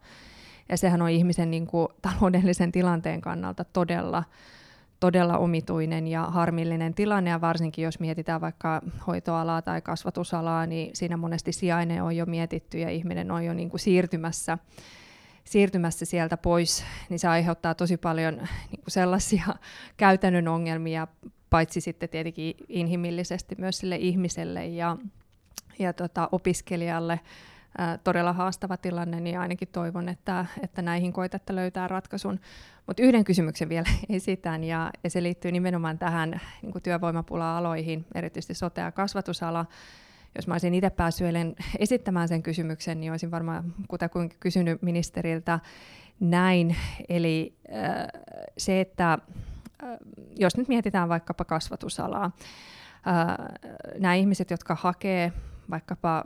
[0.69, 4.25] Ja sehän on ihmisen niin kuin, taloudellisen tilanteen kannalta todella,
[5.01, 11.17] todella omituinen ja harmillinen tilanne, ja varsinkin jos mietitään vaikka hoitoalaa tai kasvatusalaa, niin siinä
[11.17, 14.59] monesti sijainen on jo mietitty ja ihminen on jo niin kuin siirtymässä,
[15.45, 19.45] siirtymässä sieltä pois, niin se aiheuttaa tosi paljon niin kuin sellaisia
[19.97, 21.07] käytännön ongelmia
[21.51, 24.97] paitsi sitten tietenkin inhimillisesti myös sille ihmiselle ja,
[25.79, 27.21] ja tota, opiskelijalle
[28.05, 32.41] todella haastava tilanne, niin ainakin toivon, että, että näihin koitatte löytää ratkaisun.
[32.87, 38.81] Mutta yhden kysymyksen vielä esitän, ja, ja se liittyy nimenomaan tähän niin työvoimapula-aloihin, erityisesti sote-
[38.81, 39.67] ja kasvatusala.
[40.35, 41.27] Jos mä olisin itse päässyt
[41.79, 45.61] esittämään sen kysymyksen, niin olisin varmaan kutakuinkin kysynyt ministeriltä
[46.21, 46.77] näin.
[47.09, 48.07] Eli äh,
[48.59, 49.19] se, että
[50.37, 52.31] jos nyt mietitään vaikkapa kasvatusalaa,
[53.99, 55.33] nämä ihmiset, jotka hakee
[55.71, 56.25] vaikkapa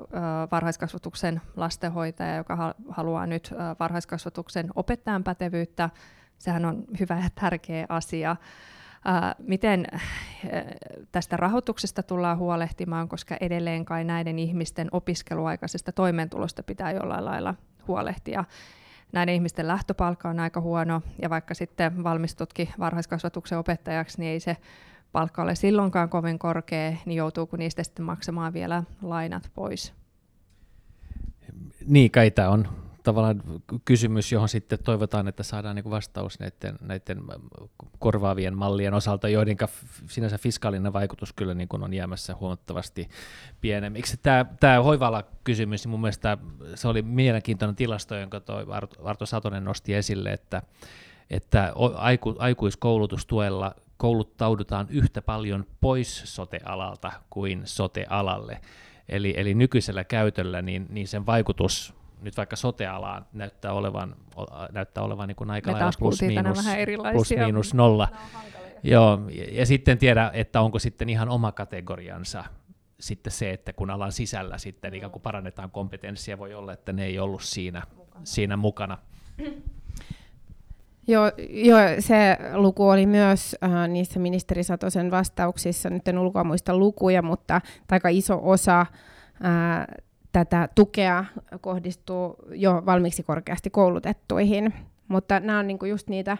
[0.52, 5.90] varhaiskasvatuksen lastenhoitaja, joka haluaa nyt varhaiskasvatuksen opettajan pätevyyttä,
[6.38, 8.36] sehän on hyvä ja tärkeä asia.
[9.38, 9.86] Miten
[11.12, 17.54] tästä rahoituksesta tullaan huolehtimaan, koska edelleen kai näiden ihmisten opiskeluaikaisesta toimeentulosta pitää jollain lailla
[17.88, 18.44] huolehtia
[19.12, 24.56] näiden ihmisten lähtöpalkka on aika huono, ja vaikka sitten valmistutkin varhaiskasvatuksen opettajaksi, niin ei se
[25.12, 29.94] palkka ole silloinkaan kovin korkea, niin joutuuko niistä sitten maksamaan vielä lainat pois?
[31.86, 32.68] Niin, kai tämä on
[33.04, 33.42] tavallaan
[33.84, 37.22] kysymys, johon sitten toivotaan, että saadaan niin vastaus näiden, näiden
[37.98, 39.56] korvaavien mallien osalta, joiden
[40.08, 43.08] sinänsä fiskaalinen vaikutus kyllä niin on jäämässä huomattavasti
[43.60, 44.16] pienemmiksi.
[44.16, 46.38] Tämä, tämä hoivala kysymys, niin mun mielestä
[46.74, 48.66] se oli mielenkiintoinen tilasto, jonka toi
[49.04, 50.62] Arto Satonen nosti esille, että,
[51.30, 58.60] että aiku, aikuiskoulutustuella kouluttaudutaan yhtä paljon pois sotealalta kuin sotealalle.
[59.08, 64.16] Eli, eli nykyisellä käytöllä niin, niin sen vaikutus nyt vaikka sotealaan näyttää olevan,
[64.72, 66.58] näyttää olevan niin kuin aika lailla plus miinus,
[67.12, 68.08] plus miinus nolla.
[68.82, 72.44] Joo, ja, ja sitten tiedä, että onko sitten ihan oma kategoriansa
[73.00, 77.04] sitten se, että kun alan sisällä sitten ikään kuin parannetaan kompetenssia, voi olla, että ne
[77.04, 78.20] ei ollut siinä mukana.
[78.24, 78.98] Siinä mukana.
[81.06, 86.76] Joo, jo, se luku oli myös äh, niissä ministeri Satosen vastauksissa, nyt en ulkoa muista
[86.76, 87.60] lukuja, mutta
[87.90, 88.86] aika iso osa äh,
[90.34, 91.24] tätä tukea
[91.60, 94.74] kohdistuu jo valmiiksi korkeasti koulutettuihin.
[95.08, 96.38] Mutta nämä on niinku just niitä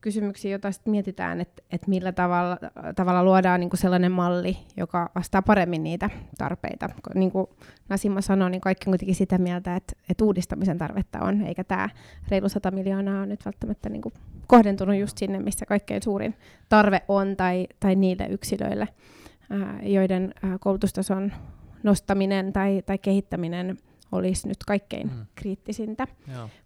[0.00, 2.58] kysymyksiä, joita sit mietitään, että et millä tavalla,
[2.96, 6.88] tavalla luodaan niinku sellainen malli, joka vastaa paremmin niitä tarpeita.
[7.14, 7.46] Niin kuin
[7.88, 11.88] Nasima sanoi, niin kaikki on kuitenkin sitä mieltä, että et uudistamisen tarvetta on, eikä tämä
[12.28, 14.12] reilu 100 miljoonaa ole nyt välttämättä niinku
[14.46, 16.34] kohdentunut just sinne, missä kaikkein suurin
[16.68, 18.88] tarve on, tai, tai niille yksilöille,
[19.50, 21.32] ää, joiden ää, koulutustason
[21.82, 23.78] nostaminen tai, tai kehittäminen
[24.12, 25.26] olisi nyt kaikkein mm.
[25.34, 26.06] kriittisintä.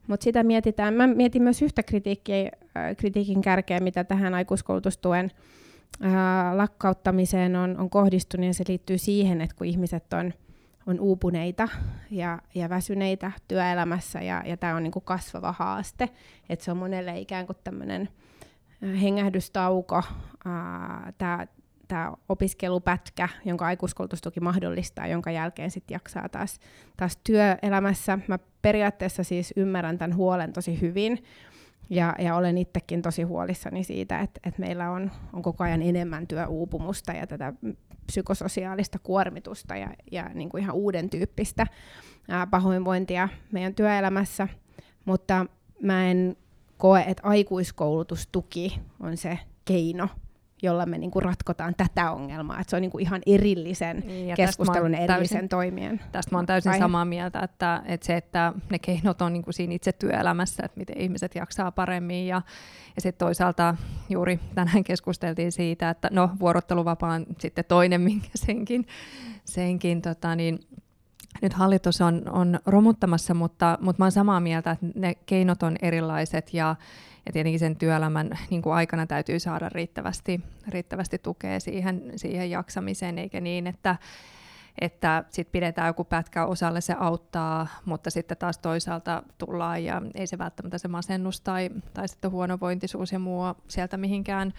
[0.07, 0.95] Mutta sitä mietitään.
[0.95, 5.31] Mä mietin myös yhtä kritiikkiä, äh, kritiikin kärkeä, mitä tähän aikuiskoulutustuen
[6.05, 6.13] äh,
[6.55, 10.33] lakkauttamiseen on, on kohdistunut, ja se liittyy siihen, että kun ihmiset on,
[10.87, 11.69] on uupuneita
[12.11, 16.09] ja, ja väsyneitä työelämässä, ja, ja tämä on niinku kasvava haaste,
[16.49, 18.09] että se on monelle ikään kuin tämmöinen
[18.85, 20.03] äh, hengähdystauko,
[21.19, 21.47] tämä
[21.89, 26.61] tämä opiskelupätkä, jonka aikuiskoulutustuki mahdollistaa, jonka jälkeen sitten jaksaa taas,
[26.97, 28.19] taas työelämässä.
[28.29, 31.25] Mä periaatteessa siis ymmärrän tämän huolen tosi hyvin,
[31.91, 36.27] ja, ja olen itsekin tosi huolissani siitä, että, että meillä on, on koko ajan enemmän
[36.27, 37.53] työuupumusta ja tätä
[38.07, 41.67] psykososiaalista kuormitusta ja, ja niin kuin ihan uuden tyyppistä
[42.29, 44.49] ää, pahoinvointia meidän työelämässä,
[45.05, 45.47] mutta
[45.83, 46.37] mä en
[46.79, 50.09] koe, että aikuiskoulutustuki on se keino
[50.63, 52.61] jolla me niinku ratkotaan tätä ongelmaa.
[52.61, 56.01] Et se on niinku ihan erillisen Niin, ja keskustelun, oon erillisen täysin- toimien.
[56.13, 56.81] Tästä mä oon täysin Aihe.
[56.83, 60.79] samaa mieltä, että, että se, että ne keinot on niin kuin siinä itse työelämässä, että
[60.79, 62.43] miten ihmiset jaksaa paremmin ja,
[62.97, 63.75] ja sitten toisaalta
[64.11, 68.87] juuri tänään keskusteltiin siitä, että no vuorotteluvapaa on sitten toinen, minkä senkin,
[69.45, 70.59] senkin tota niin,
[71.43, 75.77] nyt hallitus on, on romuttamassa, mutta, mutta mä oon samaa mieltä, että ne keinot on
[75.83, 76.77] erilaiset ja,
[77.27, 83.19] ja tietenkin sen työelämän niin kuin aikana täytyy saada riittävästi, riittävästi tukea siihen, siihen jaksamiseen,
[83.19, 83.97] eikä niin, että,
[84.81, 90.27] että sit pidetään joku pätkä osalle, se auttaa, mutta sitten taas toisaalta tullaan ja ei
[90.27, 94.53] se välttämättä se masennus tai, tai sitten huonovointisuus ja muu sieltä mihinkään,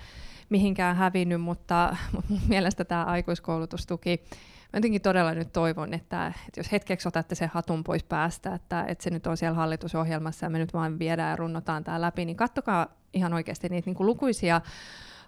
[0.49, 2.41] mihinkään hävinnyt, mutta, mutta mun
[2.87, 4.23] tämä aikuiskoulutustuki,
[4.73, 8.85] mä jotenkin todella nyt toivon, että, että jos hetkeksi otatte sen hatun pois päästä, että,
[8.87, 12.25] että se nyt on siellä hallitusohjelmassa ja me nyt vaan viedään ja runnotaan tämä läpi,
[12.25, 14.61] niin kattokaa ihan oikeasti niitä niin kuin lukuisia,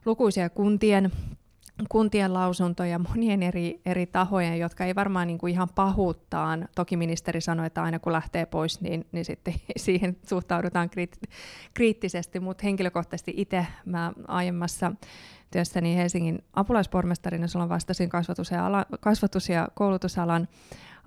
[0.06, 1.12] lukuisia kuntien
[1.90, 7.42] kuntien lausuntoja monien eri, eri tahojen, jotka ei varmaan niin kuin ihan pahuuttaan, toki ministeri
[7.42, 11.30] sanoi, että aina kun lähtee pois, niin, niin sitten siihen suhtaudutaan kriit-
[11.74, 14.92] kriittisesti, mutta henkilökohtaisesti itse mä aiemmassa
[15.52, 20.48] työssäni Helsingin apulaispormestarina, silloin vastasin kasvatus- ja, ala, kasvatus- ja koulutusalan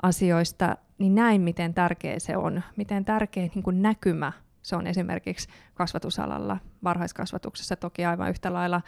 [0.02, 5.48] asioista, niin näin, miten tärkeä se on, miten tärkeä niin kuin näkymä se on esimerkiksi
[5.74, 8.80] kasvatusalalla, varhaiskasvatuksessa toki aivan yhtä lailla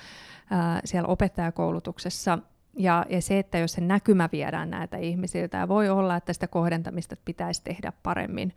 [0.50, 2.38] ää, siellä opettajakoulutuksessa.
[2.78, 6.46] Ja, ja se, että jos se näkymä viedään näitä ihmisiltä, ja voi olla, että sitä
[6.46, 8.54] kohdentamista pitäisi tehdä paremmin.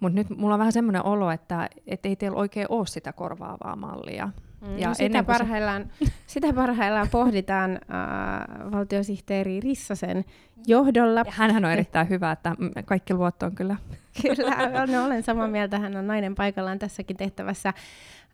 [0.00, 3.76] Mutta nyt mulla on vähän semmoinen olo, että et ei teillä oikein ole sitä korvaavaa
[3.76, 4.28] mallia.
[4.60, 5.90] Mm, Ja no sitä, kuin se- parhaillaan,
[6.26, 10.24] sitä parhaillaan pohditaan äh, valtiosihteeri Rissasen
[10.66, 11.20] johdolla.
[11.26, 13.76] Ja hänhän on erittäin hyvä, että kaikki luotto on kyllä.
[14.22, 15.78] Kyllä, no, olen samaa mieltä.
[15.78, 17.68] Hän on nainen paikallaan tässäkin tehtävässä.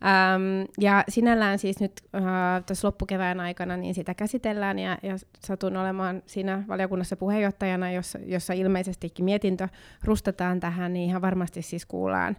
[0.05, 2.23] Ähm, ja sinällään siis nyt äh,
[2.67, 5.15] tässä loppukevään aikana niin sitä käsitellään ja, ja
[5.47, 9.69] satun olemaan siinä valiokunnassa puheenjohtajana, jossa, jossa ilmeisestikin mietintö
[10.05, 12.37] rustataan tähän, niin ihan varmasti siis kuullaan,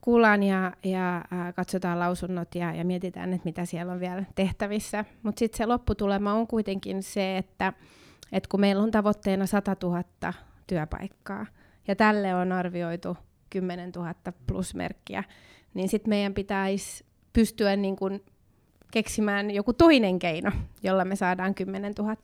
[0.00, 5.04] kuullaan ja, ja äh, katsotaan lausunnot ja, ja mietitään, että mitä siellä on vielä tehtävissä.
[5.22, 7.72] Mutta sitten se lopputulema on kuitenkin se, että,
[8.32, 10.04] että kun meillä on tavoitteena 100 000
[10.66, 11.46] työpaikkaa,
[11.88, 13.16] ja tälle on arvioitu
[13.50, 14.14] 10 000
[14.46, 15.24] plusmerkkiä,
[15.74, 18.20] niin sitten meidän pitäisi pystyä niin kun
[18.92, 20.50] keksimään joku toinen keino,
[20.82, 22.16] jolla me saadaan 10 000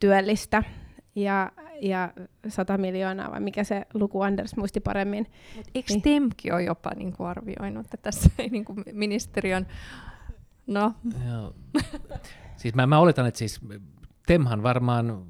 [0.00, 0.62] työllistä
[1.16, 2.12] ja, ja
[2.48, 5.26] 100 miljoonaa, vai mikä se luku Anders muisti paremmin.
[5.74, 6.02] Eikö Niin.
[6.02, 9.66] Temki ole jopa niin kuin arvioinut, että tässä ei niin kuin ministeriön...
[10.66, 10.94] No,
[11.28, 11.54] Joo.
[12.56, 13.60] siis mä, mä oletan, että siis
[14.26, 15.26] Temhan varmaan,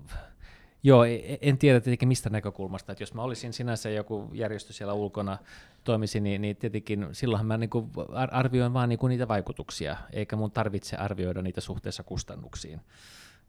[0.83, 4.93] joo, e- en tiedä tietenkin mistä näkökulmasta, että jos mä olisin sinänsä joku järjestö siellä
[4.93, 5.39] ulkona
[5.85, 10.51] toimisi, niin, niin tietenkin silloinhan mä niinku ar- arvioin vaan niinku niitä vaikutuksia, eikä mun
[10.51, 12.81] tarvitse arvioida niitä suhteessa kustannuksiin.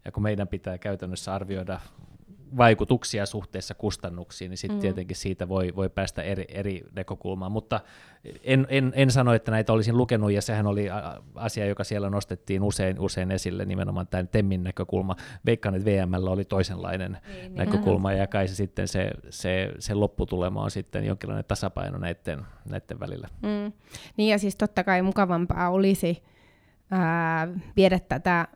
[0.05, 1.79] Ja kun meidän pitää käytännössä arvioida
[2.57, 4.81] vaikutuksia suhteessa kustannuksiin, niin sitten Mm.
[4.81, 7.51] tietenkin siitä voi, voi päästä eri, eri näkökulmaan.
[7.51, 7.79] Mutta
[8.43, 10.87] en, en, en sano, että näitä olisin lukenut, ja sehän oli
[11.35, 15.15] asia, joka siellä nostettiin usein, usein esille, nimenomaan tämän Temmin näkökulma.
[15.45, 20.63] Veikkaan, että VML oli toisenlainen niin, näkökulma, ja kai se sitten se, se, se lopputulema
[20.63, 23.27] on sitten jonkinlainen tasapaino näiden, näiden välillä.
[23.41, 23.71] Mm.
[24.17, 26.23] Niin ja siis totta kai mukavampaa olisi
[26.91, 28.47] ää, viedä tätä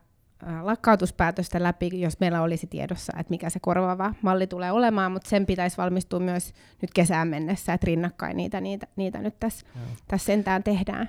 [0.62, 5.46] lakkautuspäätöstä läpi, jos meillä olisi tiedossa, että mikä se korvaava malli tulee olemaan, mutta sen
[5.46, 9.66] pitäisi valmistua myös nyt kesään mennessä, että rinnakkain niitä, niitä, niitä nyt tässä,
[10.08, 11.08] tässä sentään tehdään.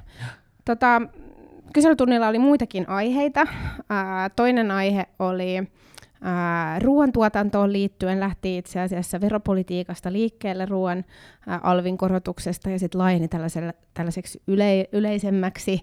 [0.65, 1.01] Tota,
[1.73, 3.47] kyselytunnilla oli muitakin aiheita.
[3.89, 5.71] Ää, toinen aihe oli
[6.79, 11.05] ruoantuotantoon liittyen, lähti itse asiassa veropolitiikasta liikkeelle ruoan
[11.61, 13.27] alvin korotuksesta ja sitten laajeni
[13.93, 15.79] tällaiseksi yle, yleisemmäksi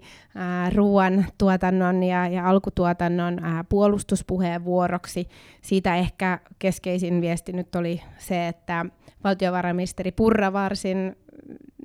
[0.74, 5.28] ruoan tuotannon ja, ja alkutuotannon ää, puolustuspuheenvuoroksi.
[5.62, 8.86] Siitä ehkä keskeisin viesti nyt oli se, että
[9.24, 11.16] valtiovarainministeri Purra varsin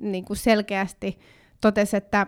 [0.00, 1.18] niin kuin selkeästi
[1.60, 2.26] totesi, että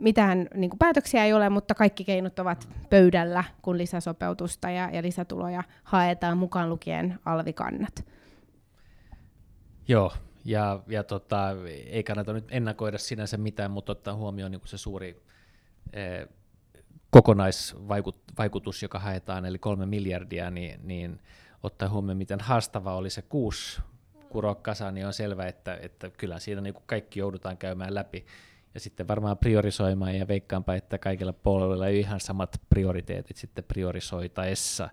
[0.00, 5.02] mitään niin kuin päätöksiä ei ole, mutta kaikki keinot ovat pöydällä, kun lisäsopeutusta ja, ja
[5.02, 8.04] lisätuloja haetaan mukaan lukien alvikannat.
[9.88, 10.12] Joo,
[10.44, 11.48] ja, ja tota,
[11.86, 15.22] ei kannata nyt ennakoida sinänsä mitään, mutta ottaa huomioon niin se suuri
[15.92, 16.28] eh,
[17.10, 21.20] kokonaisvaikutus, joka haetaan, eli kolme miljardia, niin, niin
[21.62, 23.80] ottaa huomioon, miten haastava oli se kuusi
[24.28, 28.26] kuroa kasaan, niin on selvää, että, että kyllä siinä niin kuin kaikki joudutaan käymään läpi.
[28.74, 34.88] Ja sitten varmaan priorisoimaan ja veikkaanpa, että kaikilla puolueilla ei ihan samat prioriteetit sitten priorisoitaessa.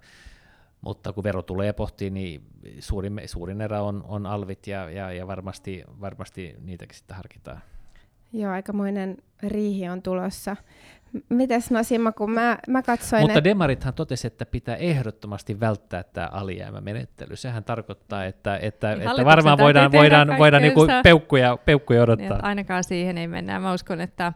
[0.82, 2.44] Mutta kun verotuloja pohtii, niin
[2.80, 7.62] suurin, suurin erä on, on alvit ja, ja, ja varmasti, varmasti niitäkin sitten harkitaan.
[8.34, 10.56] Joo, aikamoinen riihi on tulossa.
[11.30, 13.50] Mites no Sima, kun mä, mä katsoin, Mutta että...
[13.50, 17.36] demarithan totesi, että pitää ehdottomasti välttää tämä alijäämämenettely.
[17.36, 22.38] Sehän tarkoittaa, että, että, Niin että varmaan voidaan, voidaan, voidaan niinku peukkuja, peukkuja Niin, odottaa.
[22.38, 23.60] että ainakaan siihen ei mennä.
[23.60, 24.34] Mä uskon, että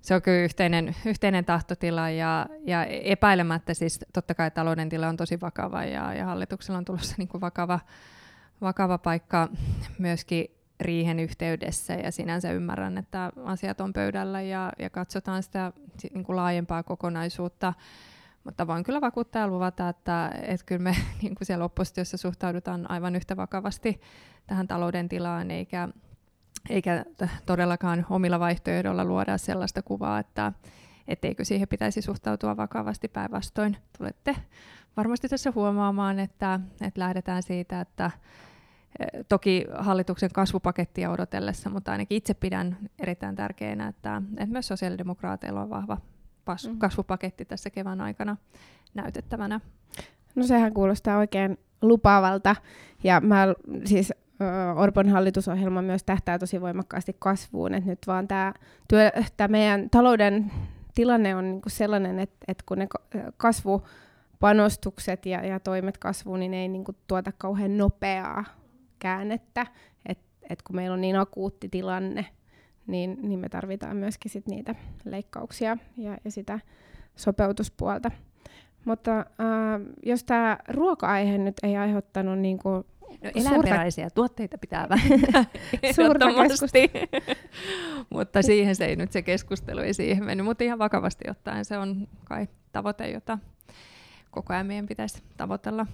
[0.00, 5.16] se on kyllä yhteinen, yhteinen tahtotila ja, ja epäilemättä siis totta kai talouden tila on
[5.16, 7.80] tosi vakava ja, ja hallituksella on tulossa niin kuin vakava,
[8.60, 9.48] vakava paikka
[9.98, 16.10] myöskin riihen yhteydessä ja sinänsä ymmärrän, että asiat on pöydällä ja, ja katsotaan sitä si-
[16.14, 17.72] niin kuin laajempaa kokonaisuutta.
[18.44, 22.90] Mutta voin kyllä vakuuttaa ja luvata, että, että kyllä me niin kuin siellä oppositiossa suhtaudutaan
[22.90, 24.00] aivan yhtä vakavasti
[24.46, 25.88] tähän talouden tilaan, eikä,
[26.68, 27.04] eikä
[27.46, 30.52] todellakaan omilla vaihtoehdoilla luoda sellaista kuvaa, että
[31.08, 33.76] etteikö siihen pitäisi suhtautua vakavasti päinvastoin.
[33.98, 34.36] Tulette
[34.96, 38.10] varmasti tässä huomaamaan, että, että lähdetään siitä, että
[39.28, 45.70] toki hallituksen kasvupakettia odotellessa, mutta ainakin itse pidän erittäin tärkeänä, että, että myös sosiaalidemokraateilla on
[45.70, 45.98] vahva
[46.44, 46.78] pas- Mm.
[46.78, 48.36] kasvupaketti tässä kevään aikana
[48.94, 49.60] näytettävänä.
[50.34, 52.56] No sehän kuulostaa oikein lupaavalta.
[53.04, 53.46] Ja mä
[53.84, 54.12] siis
[54.76, 57.74] Orpon hallitusohjelma myös tähtää tosi voimakkaasti kasvuun.
[57.74, 58.52] Et nyt vaan tämä
[59.48, 60.52] meidän talouden
[60.94, 63.02] tilanne on niinku sellainen, että et kun ne ka-
[63.36, 68.44] kasvupanostukset ja, ja toimet kasvuun, niin ne ei niinku tuota kauhean nopeaa
[68.98, 69.66] käännettä.
[70.06, 70.18] Et,
[70.50, 72.26] et kun meillä on niin akuutti tilanne,
[72.86, 74.74] niin, niin me tarvitaan myöskin sit niitä
[75.04, 76.60] leikkauksia ja, ja sitä
[77.16, 78.10] sopeutuspuolta.
[78.84, 79.26] Mutta äh,
[80.02, 82.84] jos tämä ruoka-aihe nyt ei aiheuttanut niinku
[83.24, 85.44] No, Suurta- eläinperäisiä tuotteita pitää vähentää
[85.96, 86.26] Suurta
[88.10, 90.46] mutta siihen se ei nyt se keskustelu ei siihen mennyt.
[90.46, 93.38] Mutta ihan vakavasti ottaen se on kai tavoite, jota
[94.30, 95.86] koko ajan meidän pitäisi tavoitella.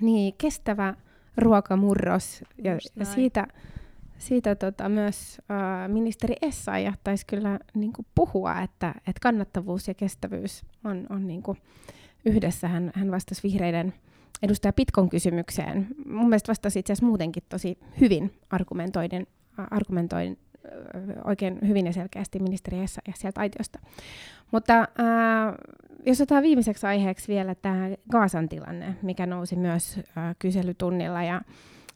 [0.00, 0.94] niin, kestävä
[1.36, 2.44] ruokamurros.
[2.64, 3.46] Ja, ja siitä,
[4.18, 10.62] siitä tota, myös äh, ministeri Essayah taisi kyllä niinku puhua, että, että kannattavuus ja kestävyys
[10.84, 11.56] on, on niinku
[12.24, 12.68] yhdessä.
[12.68, 13.94] Hän, hän vastasi vihreiden
[14.42, 15.86] edustaja Pitkon kysymykseen.
[16.06, 19.26] Mun mielestä vastasi itse asiassa muutenkin tosi hyvin argumentoiden,
[19.58, 20.43] ä, argumentoin ö,
[21.24, 23.78] oikein hyvin ja selkeästi ministeri Essayah sieltä aitiosta.
[24.50, 24.86] Mutta äh,
[26.06, 31.22] jos otetaan viimeiseksi aiheeksi vielä tämä Gaasan tilanne, mikä nousi myös äh, kyselytunnilla.
[31.22, 31.40] Ja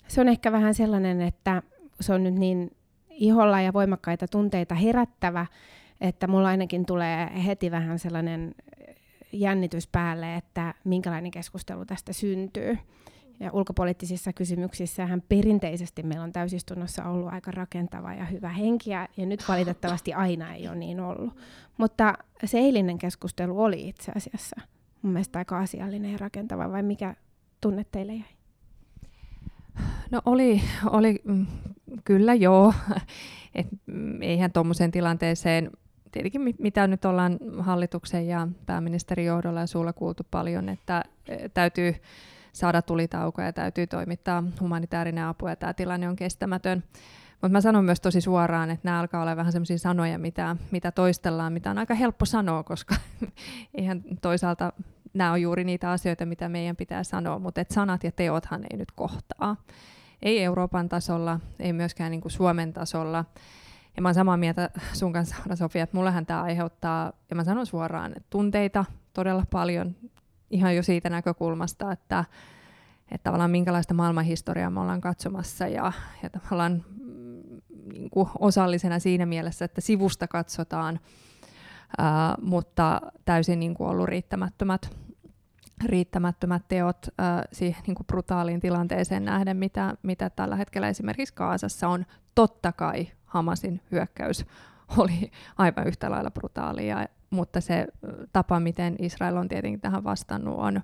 [0.09, 1.63] se on ehkä vähän sellainen, että
[2.01, 2.71] se on nyt niin
[3.11, 5.47] iholla ja voimakkaita tunteita herättävä,
[6.01, 8.55] että mulla ainakin tulee heti vähän sellainen
[9.33, 12.79] jännitys päälle, että minkälainen keskustelu tästä syntyy.
[13.41, 19.49] Ja ulkopoliittisissa kysymyksissähän perinteisesti meillä on täysistunnossa ollut aika rakentava ja hyvä henki, ja nyt
[19.49, 21.37] valitettavasti aina ei ole niin ollut.
[21.77, 22.15] Mutta
[22.45, 24.57] se eilinen keskustelu oli itse asiassa
[25.03, 27.15] mun mielestä aika asiallinen ja rakentava, vai mikä
[27.61, 28.25] tunne teille jäi?
[30.11, 31.47] No oli, oli mm,
[32.05, 32.75] kyllä joo.
[33.55, 35.71] Et, mm, eihän tuommoiseen tilanteeseen,
[36.13, 41.05] tietenkin mit- mitä nyt ollaan hallituksen ja pääministerin johdolla ja suulla kuultu paljon, että
[41.55, 41.95] täytyy
[42.59, 46.85] saada tulitauko ja täytyy toimittaa humanitaarinen apu ja tämä tilanne on kestämätön.
[47.33, 50.93] Mutta mä sanon myös tosi suoraan, että nämä alkaa olla vähän sellaisia sanoja, mitä, mitä
[50.93, 52.95] toistellaan, mitä on aika helppo sanoa, koska
[53.75, 54.73] eihän toisaalta
[55.15, 58.79] nämä on juuri niitä asioita, mitä meidän pitää sanoa, mutta et sanat ja teothan ei
[58.79, 59.57] nyt kohtaa.
[60.23, 63.25] Ei Euroopan tasolla, ei myöskään niin kuin Suomen tasolla.
[63.97, 67.67] Ja mä oon samaa mieltä sun kanssa, Sofia, että mullehan tämä aiheuttaa, ja mä sanon
[67.67, 69.97] suoraan, että tunteita todella paljon,
[70.51, 72.25] ihan jo siitä näkökulmasta, että,
[73.11, 75.93] että tavallaan minkälaista maailmanhistoriaa me ollaan katsomassa, ja,
[76.23, 77.61] ja tavallaan mm,
[77.93, 81.01] niin kuin osallisena siinä mielessä, että sivusta katsotaan,
[81.99, 84.91] ää, mutta täysin niin kuin ollut riittämättömät
[85.85, 91.89] riittämättömät teot äh, siihen niin kuin brutaaliin tilanteeseen nähden, mitä, mitä tällä hetkellä esimerkiksi Kaasassa
[91.89, 92.07] on.
[92.35, 94.47] Totta kai Hamasin hyökkäys
[94.97, 97.87] oli aivan yhtä lailla brutaalia, mutta se
[98.33, 100.81] tapa, miten Israel on tietenkin tähän vastannut, on,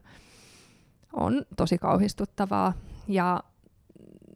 [1.12, 2.72] on tosi kauhistuttavaa.
[3.09, 3.42] Ja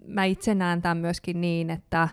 [0.06, 2.08] mä itse näen tämän myöskin niin, että,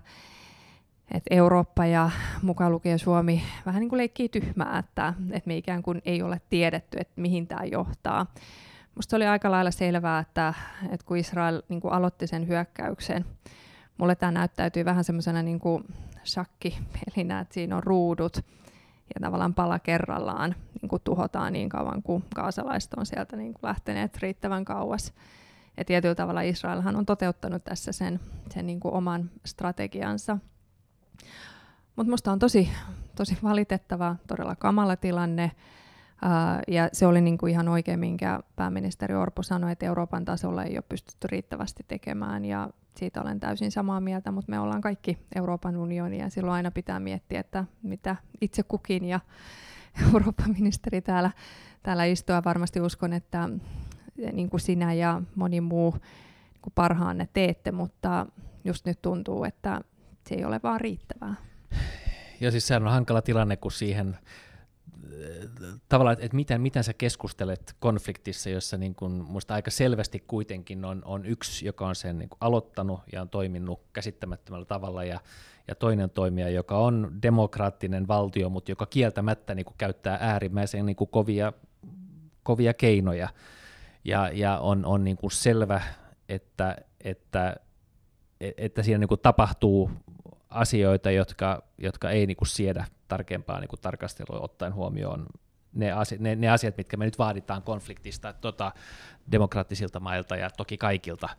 [1.12, 2.10] että Eurooppa ja
[2.42, 6.42] mukaan lukien Suomi vähän niin kuin leikkii tyhmää, että, että me ikään kuin ei ole
[6.50, 8.26] tiedetty, että mihin tämä johtaa.
[8.96, 10.54] Musta oli aika lailla selvää, että,
[10.92, 13.26] että kun Israel niin kuin aloitti sen hyökkäyksen,
[13.98, 15.60] mulle tämä näyttäytyy vähän semmoisena niin
[16.26, 18.46] shakkipelinä, että siinä on ruudut
[19.16, 23.70] ja tavallaan pala kerrallaan niin kuin tuhotaan niin kauan, kuin kaasalaiset on sieltä niin kuin
[23.70, 25.14] lähteneet riittävän kauas.
[25.78, 28.20] Ja tietyllä tavalla Israelhan on toteuttanut tässä sen,
[28.54, 30.38] sen niin kuin oman strategiansa.
[31.96, 32.70] Mutta minusta on tosi,
[33.16, 35.52] tosi valitettava, todella kamala tilanne.
[36.26, 40.78] Uh, ja se oli niinku ihan oikein, minkä pääministeri Orpo sanoi, että Euroopan tasolla ei
[40.78, 42.46] ole pystytty riittävästi tekemään.
[42.46, 46.72] Ja siitä olen täysin samaa mieltä, mutta me ollaan kaikki Euroopan unioni ja silloin aina
[46.72, 49.20] pitää miettiä, että mitä itse kukin ja
[50.14, 51.32] Eurooppa-ministeri täällä,
[51.84, 52.44] täällä istua.
[52.46, 53.50] Varmasti uskon, että
[54.32, 58.26] niin kuin sinä ja moni muu niin kuin parhaanne teette, mutta
[58.64, 59.82] just nyt tuntuu, että
[60.30, 61.36] se ei ole vaan riittävää.
[62.40, 64.18] Ja siis sehän on hankala tilanne, kun siihen
[65.90, 71.02] tavallaan, että miten, miten sä keskustelet konfliktissa, jossa niin kun, musta aika selvästi kuitenkin on,
[71.06, 75.20] on yksi, joka on sen niin aloittanut ja on toiminut käsittämättömällä tavalla, ja,
[75.68, 81.54] ja toinen toimija, joka on demokraattinen valtio, mutta joka kieltämättä niin käyttää äärimmäisen niin kovia,
[82.44, 83.30] kovia keinoja.
[84.04, 85.82] Ja, ja on, on niin selvä,
[86.30, 87.56] että, että,
[88.58, 89.92] että siinä niin tapahtuu
[90.56, 95.26] asioita, jotka, jotka ei niin kuin siedä tarkempaa niin kuin tarkastelua ottaen huomioon
[95.76, 98.72] ne, asiat, ne, ne asiat, mitkä me nyt vaaditaan konfliktista tota,
[99.32, 101.30] demokraattisilta mailta ja toki kaikilta,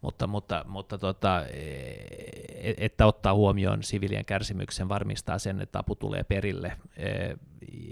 [0.00, 6.24] mutta, mutta, mutta tota, e, että ottaa huomioon sivilien kärsimyksen, varmistaa sen, että apu tulee
[6.24, 7.08] perille e,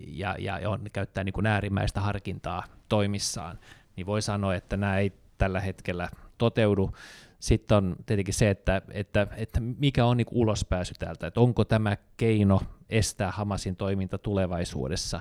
[0.06, 3.58] ja, ja on, käyttää niin kuin äärimmäistä harkintaa toimissaan,
[3.96, 6.08] niin voi sanoa, että nämä ei tällä hetkellä
[6.38, 6.90] toteudu.
[7.40, 11.96] Sitten on tietenkin se, että, että, että mikä on niin ulospääsy täältä, että onko tämä
[12.16, 12.60] keino
[12.90, 15.20] estää Hamasin toiminta tulevaisuudessa,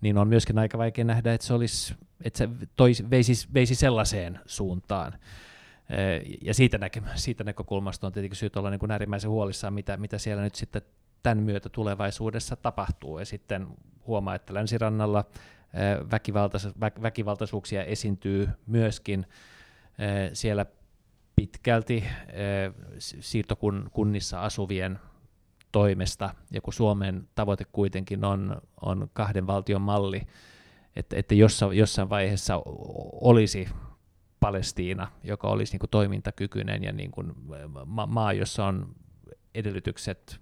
[0.00, 1.94] niin on myöskin aika vaikea nähdä, että se, olisi,
[2.24, 5.12] että se toisi, veisi, veisi sellaiseen suuntaan.
[6.42, 10.18] Ja siitä, näkö, siitä näkökulmasta on tietenkin syytä olla niin kuin äärimmäisen huolissaan, mitä, mitä
[10.18, 10.82] siellä nyt sitten
[11.22, 13.18] tämän myötä tulevaisuudessa tapahtuu.
[13.18, 13.66] Ja sitten
[14.06, 15.24] huomaa, että länsirannalla
[17.02, 19.26] väkivaltaisuuksia esiintyy myöskin
[20.32, 20.66] siellä
[21.36, 22.04] pitkälti
[22.98, 24.98] siirtokunnissa asuvien
[25.72, 30.22] toimesta, ja kun Suomen tavoite kuitenkin on, on kahden valtion malli,
[30.96, 32.62] että, että jossain, jossain vaiheessa
[33.12, 33.68] olisi
[34.40, 37.32] Palestiina, joka olisi niin kuin toimintakykyinen ja niin kuin
[38.06, 38.94] maa, jossa on
[39.54, 40.40] edellytykset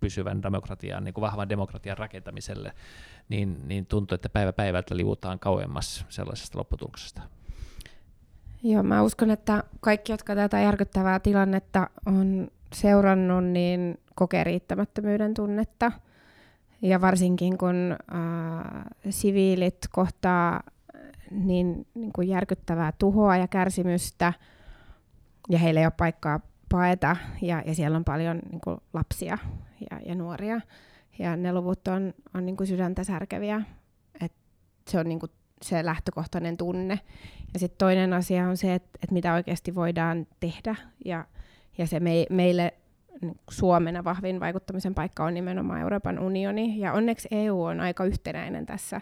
[0.00, 2.72] pysyvän demokratian, niin kuin vahvan demokratian rakentamiselle,
[3.28, 7.22] niin, niin tuntuu, että päivä päivältä liuutaan kauemmas sellaisesta lopputuloksesta.
[8.68, 15.92] Joo, mä uskon, että kaikki, jotka tätä järkyttävää tilannetta on seurannut, niin kokee riittämättömyyden tunnetta.
[16.82, 20.62] Ja varsinkin kun äh, siviilit kohtaa
[21.30, 24.32] niin, niin kuin järkyttävää tuhoa ja kärsimystä,
[25.48, 29.38] ja heillä ei ole paikkaa paeta, ja, ja siellä on paljon niin kuin lapsia
[29.90, 30.60] ja, ja nuoria,
[31.18, 33.62] ja ne luvut on, on niin kuin sydäntä särkeviä.
[34.20, 34.32] Et
[34.88, 37.00] se on niin kuin se lähtökohtainen tunne.
[37.56, 41.24] Ja sitten toinen asia on se, että, että mitä oikeasti voidaan tehdä, ja,
[41.78, 42.74] ja se me, meille
[43.20, 48.66] niin Suomena vahvin vaikuttamisen paikka on nimenomaan Euroopan unioni, ja onneksi EU on aika yhtenäinen
[48.66, 49.00] tässä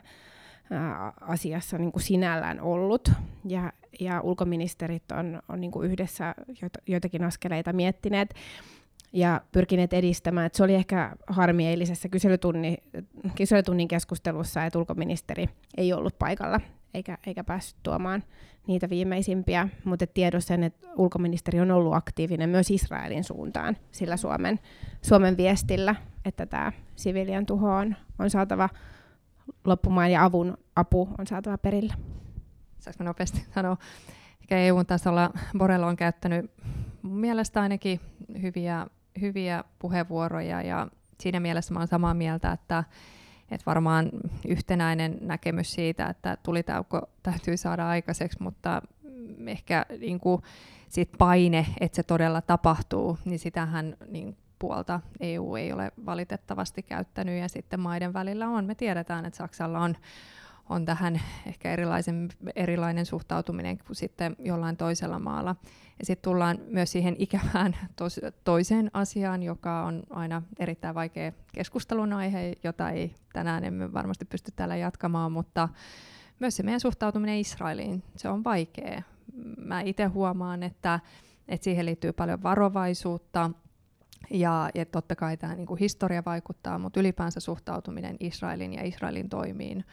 [0.71, 3.13] ää, asiassa niin kuin sinällään ollut,
[3.45, 6.35] ja, ja ulkoministerit on, on niin kuin yhdessä
[6.87, 8.35] joitakin askeleita miettineet
[9.13, 10.47] ja pyrkineet edistämään.
[10.47, 12.79] Et se oli ehkä harmi eilisessä kyselytunnin,
[13.37, 16.61] kyselytunnin keskustelussa, että ulkoministeri ei ollut paikalla
[16.95, 18.23] eikä, eikä päässyt tuomaan
[18.67, 24.61] niitä viimeisimpiä, mutta tiedossa sen, että ulkoministeri on ollut aktiivinen myös Israelin suuntaan sillä Suomen,
[25.03, 28.69] Suomen viestillä, että tämä siviilien tuho on, on saatava
[29.65, 31.95] loppumaan ja avun apu on saatava perille.
[32.79, 33.77] Saanko nopeasti sanoa?
[34.41, 36.51] Ehkä EU-tasolla Borrell on käyttänyt
[37.03, 38.01] mun mielestä ainakin
[38.43, 38.87] hyviä,
[39.21, 40.89] hyviä puheenvuoroja ja
[41.21, 42.85] siinä mielessä mä olen samaa mieltä, että
[43.51, 44.11] et varmaan
[44.49, 48.83] yhtenäinen näkemys siitä, että tulitauko täytyy saada aikaiseksi, mutta
[49.47, 50.43] ehkä niin kuin
[50.89, 57.41] sit paine, että se todella tapahtuu, niin sitähän niin puolta EU ei ole valitettavasti käyttänyt
[57.41, 58.65] ja sitten maiden välillä on.
[58.65, 59.97] Me tiedetään, että Saksalla on
[60.69, 65.57] on tähän ehkä erilaisen, erilainen suhtautuminen kuin sitten jollain toisella maalla.
[65.99, 72.13] Ja sitten tullaan myös siihen ikävään tos, toiseen asiaan, joka on aina erittäin vaikea keskustelun
[72.13, 75.69] aihe, jota ei tänään emme varmasti pysty täällä jatkamaan, mutta
[76.41, 79.03] myös se meidän suhtautuminen Israeliin, se on vaikea.
[79.59, 81.01] Mä itse huomaan, että,
[81.49, 83.51] että siihen liittyy paljon varovaisuutta,
[84.31, 89.85] ja, ja totta kai tämä niin historia vaikuttaa, mutta ylipäänsä suhtautuminen Israelin ja Israelin toimiin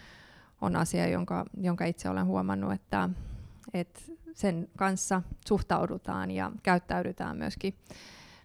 [0.61, 3.09] on asia, jonka, jonka itse olen huomannut, että,
[3.73, 4.01] että
[4.33, 7.75] sen kanssa suhtaudutaan ja käyttäydytään myöskin,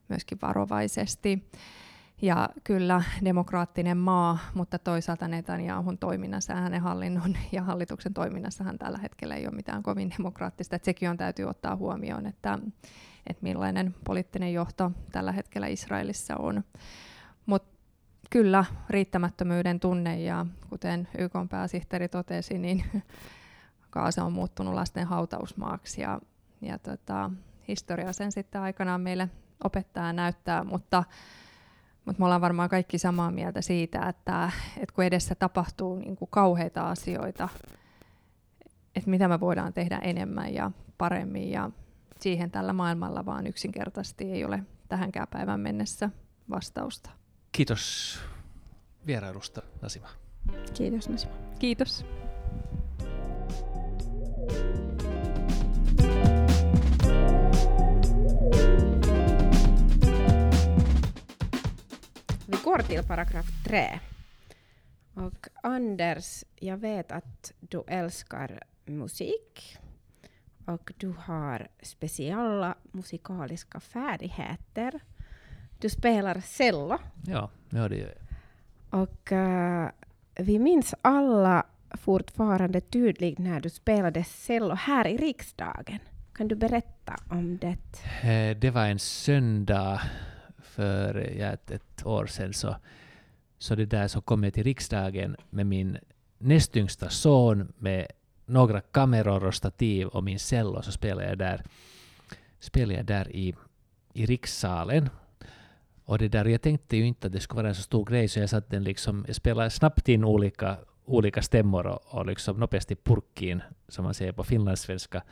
[0.08, 1.50] myöskin varovaisesti.
[2.22, 9.34] Ja kyllä demokraattinen maa, mutta toisaalta Netanyahun toiminnassa, hänen hallinnon ja hallituksen toiminnassahan tällä hetkellä
[9.34, 10.76] ei ole mitään kovin demokraattista.
[10.76, 12.58] Että sekin on täytyy ottaa huomioon, että,
[13.26, 16.64] että millainen poliittinen johto tällä hetkellä Israelissa on.
[17.46, 17.75] Mutta
[18.30, 22.84] kyllä riittämättömyyden tunne ja kuten YK pääsihteeri totesi, niin
[23.90, 26.20] Kaasa on muuttunut lasten hautausmaaksi ja,
[26.60, 27.30] ja tota,
[27.68, 29.28] historia sen sitten aikanaan meille
[29.64, 31.04] opettaa ja näyttää, mutta
[32.04, 36.28] Mutta me ollaan varmaan kaikki samaa mieltä siitä, että, että kun edessä tapahtuu niin kuin
[36.30, 37.48] kauheita asioita,
[38.96, 41.70] että mitä me voidaan tehdä enemmän ja paremmin ja
[42.20, 46.10] siihen tällä maailmalla vaan yksinkertaisesti ei ole tähänkään päivän mennessä
[46.50, 47.10] vastausta.
[47.56, 48.18] Kiitos
[49.06, 50.08] vierailusta, Nasima.
[50.74, 51.32] Kiitos Nasima.
[51.60, 52.04] Kiitos.
[62.46, 64.00] Vi går till paragraf 3.
[65.14, 69.78] Och Anders, jag vet att du älskar musik
[70.64, 75.00] och du har speciella musikaliska färdigheter.
[75.80, 78.14] Du spelar cello Ja, ja det gör
[78.90, 79.02] jag.
[79.02, 79.88] och eh,
[80.38, 85.98] vi minns alla fortfarande tydligt när du spelade cello här i riksdagen.
[86.34, 87.76] Kan du berätta om det?
[88.28, 90.00] Eh, Det var en söndag
[90.58, 92.52] för ja, ett, ett år sedan.
[92.54, 92.76] Så,
[93.58, 95.98] så det där så kom jag till riksdagen med min
[96.38, 98.06] näst yngsta son med
[98.46, 100.82] några kameror och stativ och min cello.
[100.82, 101.62] Så spelade jag där,
[102.60, 103.54] spelade jag där i,
[104.12, 105.08] i rikssalen.
[106.08, 108.28] Och det där, jag tänkte ju inte att det skulle vara en så stor grej
[108.28, 112.60] så jag satt den liksom, jag spelade snabbt in olika, olika stämmor och, och liksom
[112.60, 115.22] nopeasti purkkiin, som man säger på finlandssvenska.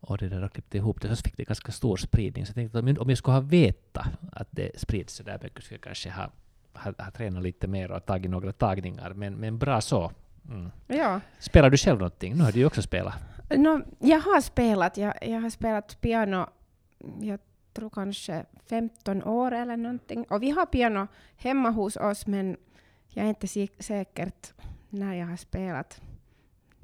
[0.00, 2.46] Och det där och klippte ihop det, så fick det ganska stor spridning.
[2.46, 5.38] Så jag tänkte att om- om jag skulle ha vetat att det sprids så där
[5.42, 6.30] mycket skulle jag kanske ha,
[6.72, 9.12] ha, ha tränat lite mer och tagit några tagningar.
[9.14, 10.12] Men, men bra så.
[10.50, 10.70] Mm.
[10.86, 12.36] Ja, Spelar du själv någonting?
[12.36, 13.14] Nu har du ju också spelat.
[13.56, 14.96] no, jag har spelat.
[14.96, 16.46] Jag, jag har spelat piano,
[17.20, 17.38] jag
[17.76, 20.24] tror kanske 15 år eller någonting.
[20.24, 21.06] Och vi har piano
[21.36, 22.56] hemma hos oss, men
[23.08, 24.52] jag är inte sik- säkert
[24.90, 26.00] när jag har spelat.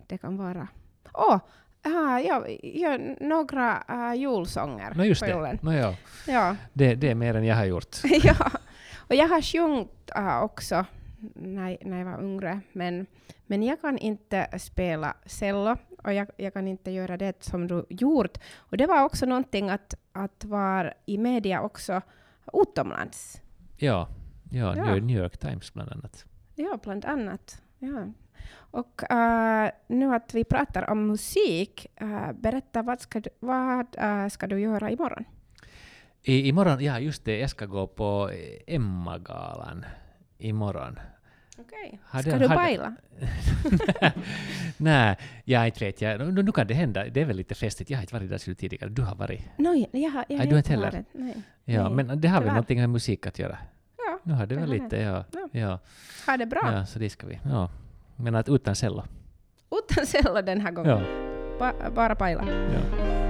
[0.06, 0.68] Det kan vara...
[1.14, 1.38] Åh!
[1.82, 5.32] ah, ja, ja, några uh, julsånger No just på det.
[5.32, 5.58] julen.
[5.62, 5.94] No ja.
[6.26, 6.56] Ja.
[6.72, 7.96] Det, det är mer än jag har gjort.
[8.22, 8.50] ja,
[8.96, 10.84] och jag har sjungit äh, också
[11.34, 13.06] när, när jag var yngre, men,
[13.46, 17.84] men jag kan inte spela cello och jag, jag kan inte göra det som du
[17.88, 18.38] gjort.
[18.56, 22.00] Och det var också någonting att, att vara i media också
[22.52, 23.40] utomlands.
[23.76, 24.08] Ja,
[24.50, 24.84] ja, Ja.
[24.84, 26.24] New- York Times bland annat.
[26.54, 27.62] Ja, bland annat.
[27.78, 28.06] Ja.
[28.54, 34.28] Och äh, nu att vi pratar om musik, äh, berätta vad ska du, vad, äh,
[34.28, 35.24] ska du göra imorgon?
[36.22, 38.30] I, imorgon, ja just det, jag ska gå på
[38.66, 39.84] Emma-galan
[40.38, 40.98] imorgon.
[41.66, 42.00] Okej.
[42.04, 42.94] Har Ska du har det- baila?
[44.76, 46.18] Nej, jag inte vet jag.
[46.34, 47.90] Nu, nu kan det hända, det är väl lite festigt.
[47.90, 48.90] Jag har inte varit där så tidigare.
[48.90, 49.40] Du har varit.
[49.56, 51.04] Nej, jag har, jag har du inte heller.
[51.12, 51.36] Nej.
[51.64, 53.58] Ja, Nej, men det har väl någonting med musik att göra.
[53.98, 55.24] Ja, Nu har det det väl lite, ja.
[55.32, 55.48] Ja.
[55.52, 55.78] Ja,
[56.26, 56.60] ha det bra.
[56.72, 57.38] ja, så det ska vi.
[57.44, 57.70] Ja.
[58.16, 59.04] Men att utan cello.
[59.70, 60.90] Utan cello den här gången.
[60.90, 61.02] Ja,
[61.58, 62.44] Ba- bara baila.
[62.48, 63.21] ja.